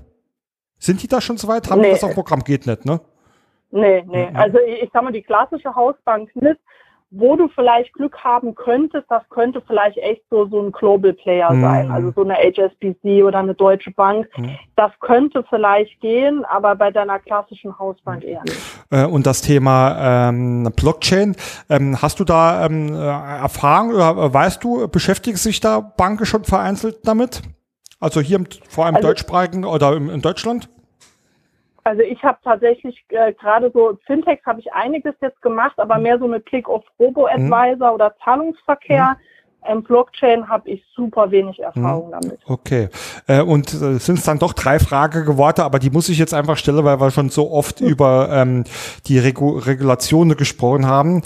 [0.79, 1.71] Sind die da schon so weit?
[1.71, 1.89] Haben nee.
[1.89, 2.45] die das auf Programm?
[2.45, 3.01] Geht nicht, ne?
[3.71, 4.31] Nee, nee.
[4.35, 6.59] Also ich, ich sag mal, die klassische Hausbank nicht
[7.11, 11.51] wo du vielleicht Glück haben könntest, das könnte vielleicht echt so, so ein Global Player
[11.53, 11.63] mhm.
[11.63, 14.29] sein, also so eine HSBC oder eine Deutsche Bank.
[14.37, 14.59] Mhm.
[14.77, 18.61] Das könnte vielleicht gehen, aber bei deiner klassischen Hausbank eher nicht.
[18.91, 21.35] Äh, und das Thema ähm, Blockchain,
[21.71, 26.45] ähm, hast du da ähm, äh, Erfahrung oder weißt du, beschäftigt sich da Banken schon
[26.45, 27.43] vereinzelt damit?
[28.01, 30.69] Also hier vor allem also, deutschsprachigen oder in, in Deutschland?
[31.89, 36.03] Also ich habe tatsächlich äh, gerade so Fintechs habe ich einiges jetzt gemacht, aber mhm.
[36.03, 37.95] mehr so mit Blick auf Robo-Advisor mhm.
[37.95, 39.17] oder Zahlungsverkehr.
[39.17, 39.69] Mhm.
[39.71, 42.21] Ähm, Blockchain habe ich super wenig Erfahrung mhm.
[42.21, 42.41] damit.
[42.47, 42.91] Okay.
[43.27, 46.35] Äh, und äh, sind es dann doch drei Fragen geworden, aber die muss ich jetzt
[46.35, 47.89] einfach stellen, weil wir schon so oft mhm.
[47.89, 48.65] über ähm,
[49.07, 51.23] die Regu Regulationen gesprochen haben.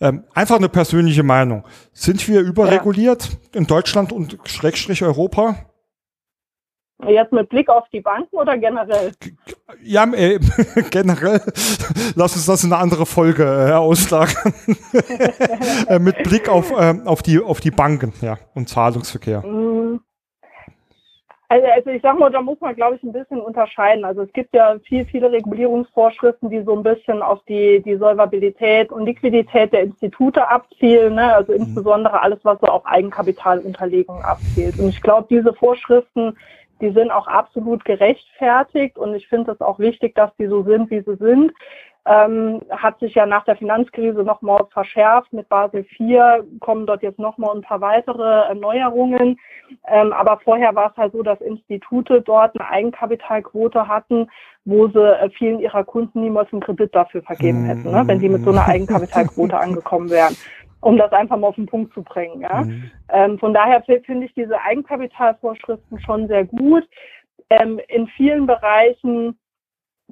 [0.00, 1.64] Ähm, einfach eine persönliche Meinung.
[1.92, 3.58] Sind wir überreguliert ja.
[3.60, 5.56] in Deutschland und Schrägstrich Europa?
[7.04, 9.12] Jetzt mit Blick auf die Banken oder generell?
[9.82, 10.38] Ja, äh,
[10.90, 11.42] generell.
[12.14, 14.54] Lass uns das in eine andere Folge äh, auslagern.
[15.88, 19.42] äh, mit Blick auf, äh, auf, die, auf die Banken ja, und Zahlungsverkehr.
[19.42, 20.00] Mm.
[21.48, 24.04] Also, also ich sag mal, da muss man, glaube ich, ein bisschen unterscheiden.
[24.04, 28.90] Also es gibt ja viel, viele Regulierungsvorschriften, die so ein bisschen auf die, die Solvabilität
[28.90, 31.14] und Liquidität der Institute abzielen.
[31.14, 31.34] Ne?
[31.34, 31.58] Also mhm.
[31.58, 34.78] insbesondere alles, was so auf Eigenkapitalunterlegung abzielt.
[34.78, 36.36] Und ich glaube, diese Vorschriften
[36.80, 40.90] die sind auch absolut gerechtfertigt und ich finde es auch wichtig, dass die so sind,
[40.90, 41.52] wie sie sind.
[42.08, 45.32] Ähm, hat sich ja nach der Finanzkrise nochmal verschärft.
[45.32, 49.40] Mit Basel IV kommen dort jetzt nochmal ein paar weitere Erneuerungen.
[49.88, 54.30] Ähm, aber vorher war es halt so, dass Institute dort eine Eigenkapitalquote hatten,
[54.64, 58.28] wo sie äh, vielen ihrer Kunden niemals einen Kredit dafür vergeben hätten, ne, wenn sie
[58.28, 60.36] mit so einer Eigenkapitalquote angekommen wären
[60.80, 62.40] um das einfach mal auf den Punkt zu bringen.
[62.40, 62.62] Ja?
[62.62, 62.90] Mhm.
[63.08, 66.84] Ähm, von daher finde ich diese Eigenkapitalvorschriften schon sehr gut.
[67.50, 69.38] Ähm, in vielen Bereichen,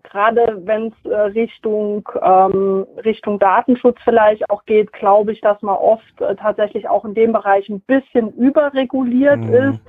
[0.03, 5.77] gerade wenn es äh, Richtung, ähm, Richtung Datenschutz vielleicht auch geht, glaube ich, dass man
[5.77, 9.55] oft äh, tatsächlich auch in dem Bereich ein bisschen überreguliert mhm.
[9.55, 9.81] ist.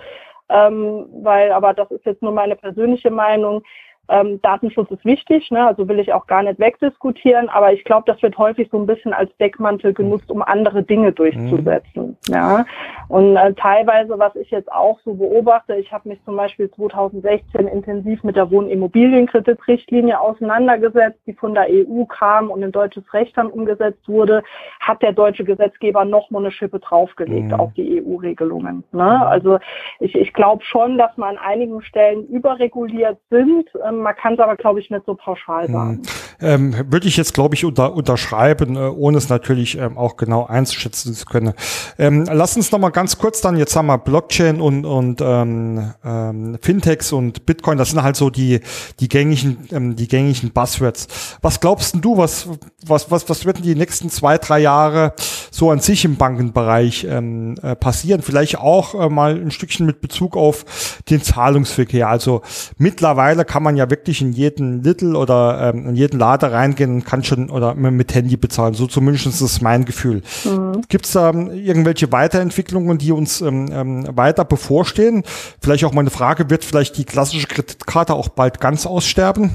[0.48, 3.64] Ähm, weil, aber das ist jetzt nur meine persönliche Meinung,
[4.10, 5.66] Ähm, Datenschutz ist wichtig, ne?
[5.66, 8.86] also will ich auch gar nicht wegdiskutieren, aber ich glaube, das wird häufig so ein
[8.86, 12.18] bisschen als Deckmantel genutzt, um andere Dinge durchzusetzen.
[12.28, 12.34] Mhm.
[12.34, 12.66] Ja?
[13.08, 17.68] Und äh, teilweise, was ich jetzt auch so beobachte, ich habe mich zum Beispiel 2016
[17.68, 23.48] intensiv mit der Wohnimmobilienkreditrichtlinie auseinandergesetzt, die von der EU kam und in deutsches Recht dann
[23.48, 24.44] umgesetzt wurde,
[24.80, 27.60] hat der deutsche Gesetzgeber noch mal eine Schippe draufgelegt mhm.
[27.60, 28.84] auf die EU-Regelungen.
[28.92, 29.04] Ne?
[29.04, 29.24] Mhm.
[29.24, 29.60] Also
[30.00, 33.70] ich, ich glaube schon, dass man an einigen Stellen überreguliert sind.
[33.88, 35.74] Ähm, man kann es aber, glaube ich, nicht so pauschal mhm.
[35.74, 36.02] sagen.
[36.42, 40.46] Ähm, Würde ich jetzt, glaube ich, unter, unterschreiben, äh, ohne es natürlich ähm, auch genau
[40.46, 41.54] einzuschätzen zu können.
[41.98, 45.94] Ähm, lass uns noch mal ganz kurz dann, jetzt haben wir Blockchain und, und ähm,
[46.04, 48.60] ähm, Fintechs und Bitcoin, das sind halt so die,
[49.00, 51.38] die gängigen, ähm, die gängigen Buzzwords.
[51.42, 52.50] Was glaubst du, was,
[52.86, 55.14] was, was, was wird in die nächsten zwei, drei Jahre
[55.52, 58.22] so an sich im Bankenbereich ähm, äh, passieren?
[58.22, 60.66] Vielleicht auch äh, mal ein Stückchen mit Bezug auf
[61.10, 62.10] den Zahlungsverkehr.
[62.10, 62.42] Also
[62.78, 67.06] mittlerweile kann man ja wirklich in jeden Little oder ähm, in jeden Lader reingehen und
[67.06, 68.74] kann schon oder mit Handy bezahlen.
[68.74, 70.22] So zumindest ist mein Gefühl.
[70.44, 70.82] Mhm.
[70.88, 75.24] Gibt es da ähm, irgendwelche Weiterentwicklungen, die uns ähm, ähm, weiter bevorstehen?
[75.62, 79.52] Vielleicht auch mal eine Frage, wird vielleicht die klassische Kreditkarte auch bald ganz aussterben?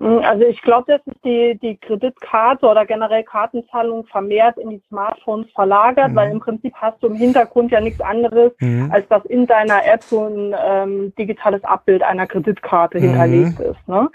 [0.00, 4.82] Hm, also ich glaube, dass sich die, die Kreditkarte oder generell Kartenzahlung vermehrt in die
[4.88, 6.16] Smartphones verlagert, mhm.
[6.16, 8.90] weil im Prinzip hast du im Hintergrund ja nichts anderes, mhm.
[8.92, 13.02] als dass in deiner App so ein ähm, digitales Abbild einer Kreditkarte mhm.
[13.02, 13.88] hinterlegt ist.
[13.88, 14.08] Ne?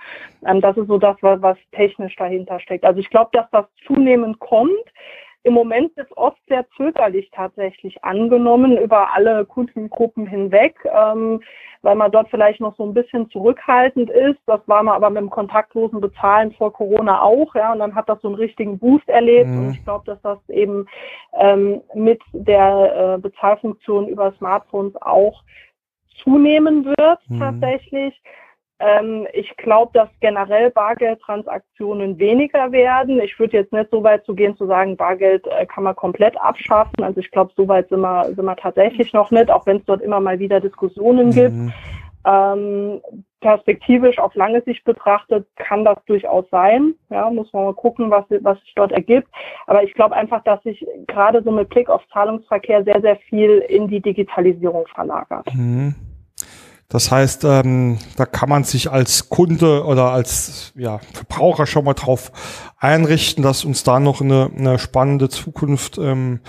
[0.45, 2.85] Ähm, das ist so das, was, was technisch dahinter steckt.
[2.85, 4.71] Also ich glaube, dass das zunehmend kommt.
[5.43, 11.41] Im Moment ist oft sehr zögerlich tatsächlich angenommen über alle Kundengruppen hinweg, ähm,
[11.81, 14.39] weil man dort vielleicht noch so ein bisschen zurückhaltend ist.
[14.45, 18.07] Das war man aber mit dem kontaktlosen Bezahlen vor Corona auch, ja, und dann hat
[18.07, 19.49] das so einen richtigen Boost erlebt.
[19.49, 19.59] Mhm.
[19.59, 20.87] Und ich glaube, dass das eben
[21.37, 25.43] ähm, mit der äh, Bezahlfunktion über Smartphones auch
[26.23, 27.39] zunehmen wird mhm.
[27.39, 28.21] tatsächlich.
[28.83, 33.21] Ähm, ich glaube, dass generell Bargeldtransaktionen weniger werden.
[33.21, 36.35] Ich würde jetzt nicht so weit zu gehen, zu sagen, Bargeld äh, kann man komplett
[36.41, 37.01] abschaffen.
[37.01, 39.85] Also ich glaube, so weit sind wir, sind wir tatsächlich noch nicht, auch wenn es
[39.85, 41.31] dort immer mal wieder Diskussionen mhm.
[41.31, 41.55] gibt.
[42.25, 43.01] Ähm,
[43.39, 46.93] perspektivisch auf lange Sicht betrachtet kann das durchaus sein.
[47.09, 49.27] Ja, muss man mal gucken, was, was sich dort ergibt.
[49.65, 53.59] Aber ich glaube einfach, dass sich gerade so mit Blick auf Zahlungsverkehr sehr, sehr viel
[53.69, 55.47] in die Digitalisierung verlagert.
[55.53, 55.95] Mhm.
[56.93, 61.95] Das heißt, ähm, da kann man sich als Kunde oder als ja, Verbraucher schon mal
[61.95, 62.31] drauf
[62.77, 66.41] einrichten, dass uns da noch eine, eine spannende Zukunft ähm,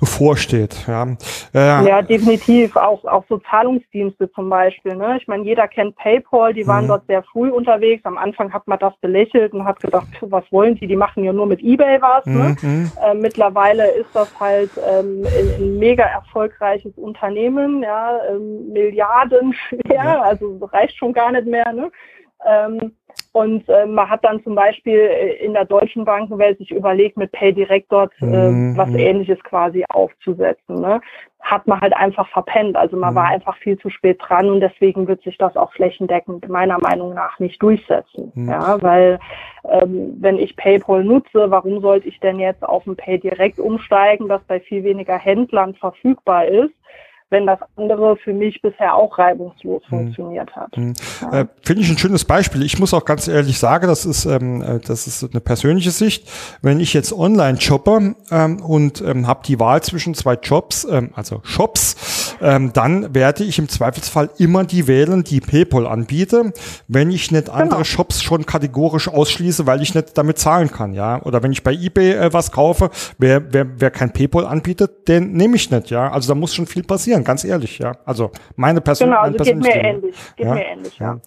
[0.00, 0.86] bevorsteht.
[0.88, 1.06] Ja,
[1.54, 2.74] äh, ja definitiv.
[2.74, 4.96] Auch, auch so Zahlungsdienste zum Beispiel.
[4.96, 5.18] Ne?
[5.18, 6.88] Ich meine, jeder kennt PayPal, die waren mhm.
[6.88, 8.04] dort sehr früh unterwegs.
[8.04, 10.86] Am Anfang hat man das belächelt und hat gedacht, was wollen die?
[10.86, 12.24] Die machen ja nur mit Ebay was.
[12.26, 12.56] Ne?
[12.62, 12.82] Mhm.
[12.82, 12.90] Ne?
[13.04, 19.94] Äh, mittlerweile ist das halt ähm, ein, ein, mega erfolgreiches Unternehmen, ja, ähm, Milliarden schwer,
[19.94, 20.22] ja.
[20.22, 21.72] also reicht schon gar nicht mehr.
[21.72, 21.90] Ne?
[22.46, 22.92] Ähm,
[23.32, 27.30] und äh, man hat dann zum Beispiel äh, in der deutschen Bankenwelt sich überlegt, mit
[27.32, 28.76] PayDirect dort äh, mhm.
[28.76, 30.80] was ähnliches quasi aufzusetzen.
[30.80, 31.00] Ne?
[31.40, 32.76] Hat man halt einfach verpennt.
[32.76, 33.18] Also man mhm.
[33.18, 37.14] war einfach viel zu spät dran und deswegen wird sich das auch flächendeckend meiner Meinung
[37.14, 38.32] nach nicht durchsetzen.
[38.34, 38.48] Mhm.
[38.48, 39.20] Ja, weil
[39.64, 44.42] ähm, wenn ich PayPal nutze, warum sollte ich denn jetzt auf ein PayDirect umsteigen, das
[44.44, 46.74] bei viel weniger Händlern verfügbar ist?
[47.30, 49.88] Wenn das andere für mich bisher auch reibungslos hm.
[49.88, 50.74] funktioniert hat.
[50.76, 50.92] Hm.
[51.22, 51.40] Ja.
[51.40, 52.62] Äh, Finde ich ein schönes Beispiel.
[52.64, 56.28] Ich muss auch ganz ehrlich sagen, das ist, ähm, äh, das ist eine persönliche Sicht.
[56.60, 61.10] Wenn ich jetzt online shoppe ähm, und ähm, habe die Wahl zwischen zwei Jobs, ähm,
[61.14, 66.52] also Shops, ähm, dann werde ich im Zweifelsfall immer die wählen, die PayPal anbiete,
[66.88, 67.84] wenn ich nicht andere genau.
[67.84, 71.22] Shops schon kategorisch ausschließe, weil ich nicht damit zahlen kann, ja.
[71.22, 75.32] Oder wenn ich bei eBay äh, was kaufe, wer, wer, wer kein PayPal anbietet, den
[75.32, 76.10] nehme ich nicht, ja.
[76.10, 77.92] Also da muss schon viel passieren ganz ehrlich, ja.
[78.04, 80.54] Also meine Person, genau, also geht mir ähnlich, geht ja?
[80.54, 81.06] mir ähnlich, ja.
[81.06, 81.20] ja.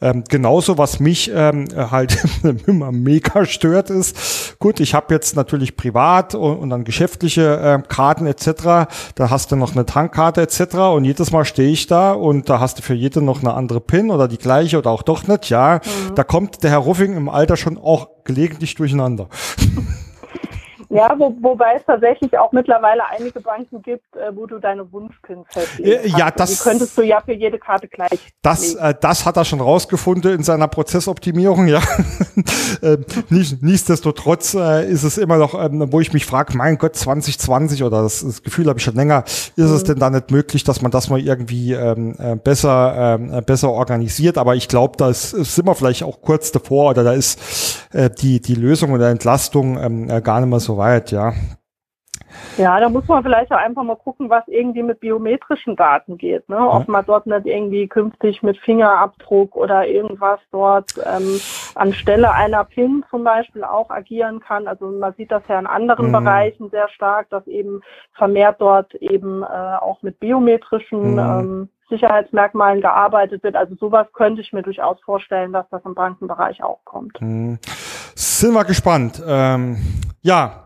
[0.00, 2.18] Ähm, genauso, was mich ähm, halt
[2.66, 7.88] immer mega stört, ist, gut, ich habe jetzt natürlich privat und, und dann geschäftliche ähm,
[7.88, 8.46] Karten etc.
[9.14, 10.57] Da hast du noch eine Tankkarte etc.
[10.58, 13.80] Und jedes Mal stehe ich da und da hast du für jede noch eine andere
[13.80, 15.80] PIN oder die gleiche oder auch doch nicht, ja.
[15.84, 16.14] Mhm.
[16.14, 19.28] Da kommt der Herr Ruffing im Alter schon auch gelegentlich durcheinander.
[20.90, 25.44] Ja, wo, wobei es tatsächlich auch mittlerweile einige Banken gibt, äh, wo du deine Wunschpin
[25.48, 26.04] festlegst.
[26.04, 28.18] Äh, ja, das die könntest du ja für jede Karte gleich.
[28.40, 31.80] Das, äh, das hat er schon rausgefunden in seiner Prozessoptimierung, ja.
[32.82, 32.96] äh,
[33.28, 38.02] nichtsdestotrotz äh, ist es immer noch, ähm, wo ich mich frage, mein Gott, 2020 oder
[38.02, 39.74] das, das Gefühl habe ich schon länger, ist mhm.
[39.74, 43.42] es denn da nicht möglich, dass man das mal irgendwie ähm, äh, besser, ähm, äh,
[43.42, 44.38] besser organisiert?
[44.38, 48.08] Aber ich glaube, da ist, sind wir vielleicht auch kurz davor oder da ist äh,
[48.08, 51.34] die, die Lösung oder Entlastung ähm, äh, gar nicht mehr so weit, ja.
[52.56, 56.48] Ja, da muss man vielleicht auch einfach mal gucken, was irgendwie mit biometrischen Daten geht.
[56.48, 56.58] Ne?
[56.58, 61.40] Ob man dort nicht irgendwie künftig mit Fingerabdruck oder irgendwas dort ähm,
[61.74, 64.66] anstelle einer PIN zum Beispiel auch agieren kann.
[64.66, 66.12] Also man sieht das ja in anderen mhm.
[66.12, 67.80] Bereichen sehr stark, dass eben
[68.12, 71.18] vermehrt dort eben äh, auch mit biometrischen mhm.
[71.18, 73.56] ähm, Sicherheitsmerkmalen gearbeitet wird.
[73.56, 77.20] Also sowas könnte ich mir durchaus vorstellen, dass das im Bankenbereich auch kommt.
[77.20, 77.58] Mhm.
[78.14, 79.22] Sind wir gespannt.
[79.26, 79.78] Ähm,
[80.22, 80.64] ja,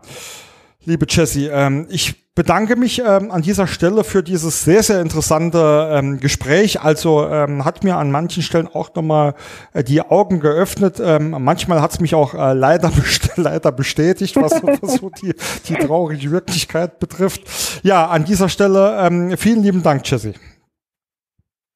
[0.85, 5.89] liebe Jessie, ähm, ich bedanke mich ähm, an dieser Stelle für dieses sehr, sehr interessante
[5.91, 6.81] ähm, Gespräch.
[6.81, 9.35] Also ähm, hat mir an manchen Stellen auch nochmal
[9.73, 10.99] äh, die Augen geöffnet.
[10.99, 15.35] Ähm, manchmal hat es mich auch äh, leider, best leider bestätigt, was, was so die,
[15.67, 17.43] die traurige Wirklichkeit betrifft.
[17.83, 20.33] Ja, an dieser Stelle ähm, vielen lieben Dank, Jessie.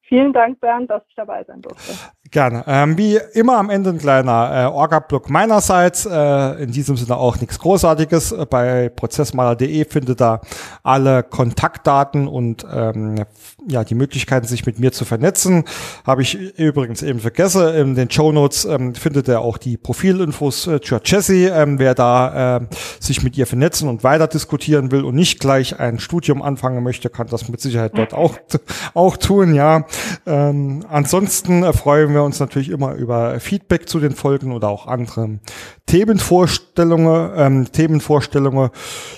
[0.08, 1.92] Vielen Dank, Bernd, dass ich dabei sein durfte.
[2.30, 2.64] Gerne.
[2.66, 6.04] Ähm, wie immer am Ende ein kleiner äh, Orga-Block meinerseits.
[6.04, 8.34] Äh, in diesem Sinne auch nichts Großartiges.
[8.50, 10.40] Bei prozessmaler.de findet da
[10.82, 13.24] alle Kontaktdaten und ähm,
[13.66, 15.64] ja die Möglichkeiten, sich mit mir zu vernetzen.
[16.06, 17.66] Habe ich übrigens eben vergessen.
[17.74, 21.46] In den Show Notes ähm, findet ihr auch die Profilinfos äh, zur Jessie.
[21.46, 22.60] Ähm, wer da äh,
[23.00, 27.08] sich mit ihr vernetzen und weiter diskutieren will und nicht gleich ein Studium anfangen möchte,
[27.08, 28.34] kann das mit Sicherheit dort auch,
[28.94, 29.54] auch tun.
[29.54, 29.86] Ja.
[30.26, 35.38] Ähm, ansonsten freuen wir uns natürlich immer über Feedback zu den Folgen oder auch andere
[35.86, 37.30] Themenvorstellungen.
[37.36, 38.70] Ähm, Themenvorstellungen.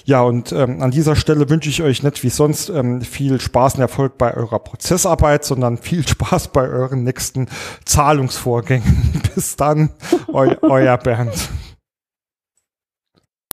[0.04, 3.76] Ja, und ähm, an dieser Stelle wünsche ich euch nicht wie sonst ähm, viel Spaß
[3.76, 7.48] und Erfolg bei eurer Prozessarbeit, sondern viel Spaß bei euren nächsten
[7.84, 9.22] Zahlungsvorgängen.
[9.34, 9.90] Bis dann,
[10.28, 11.50] eu, euer Bernd.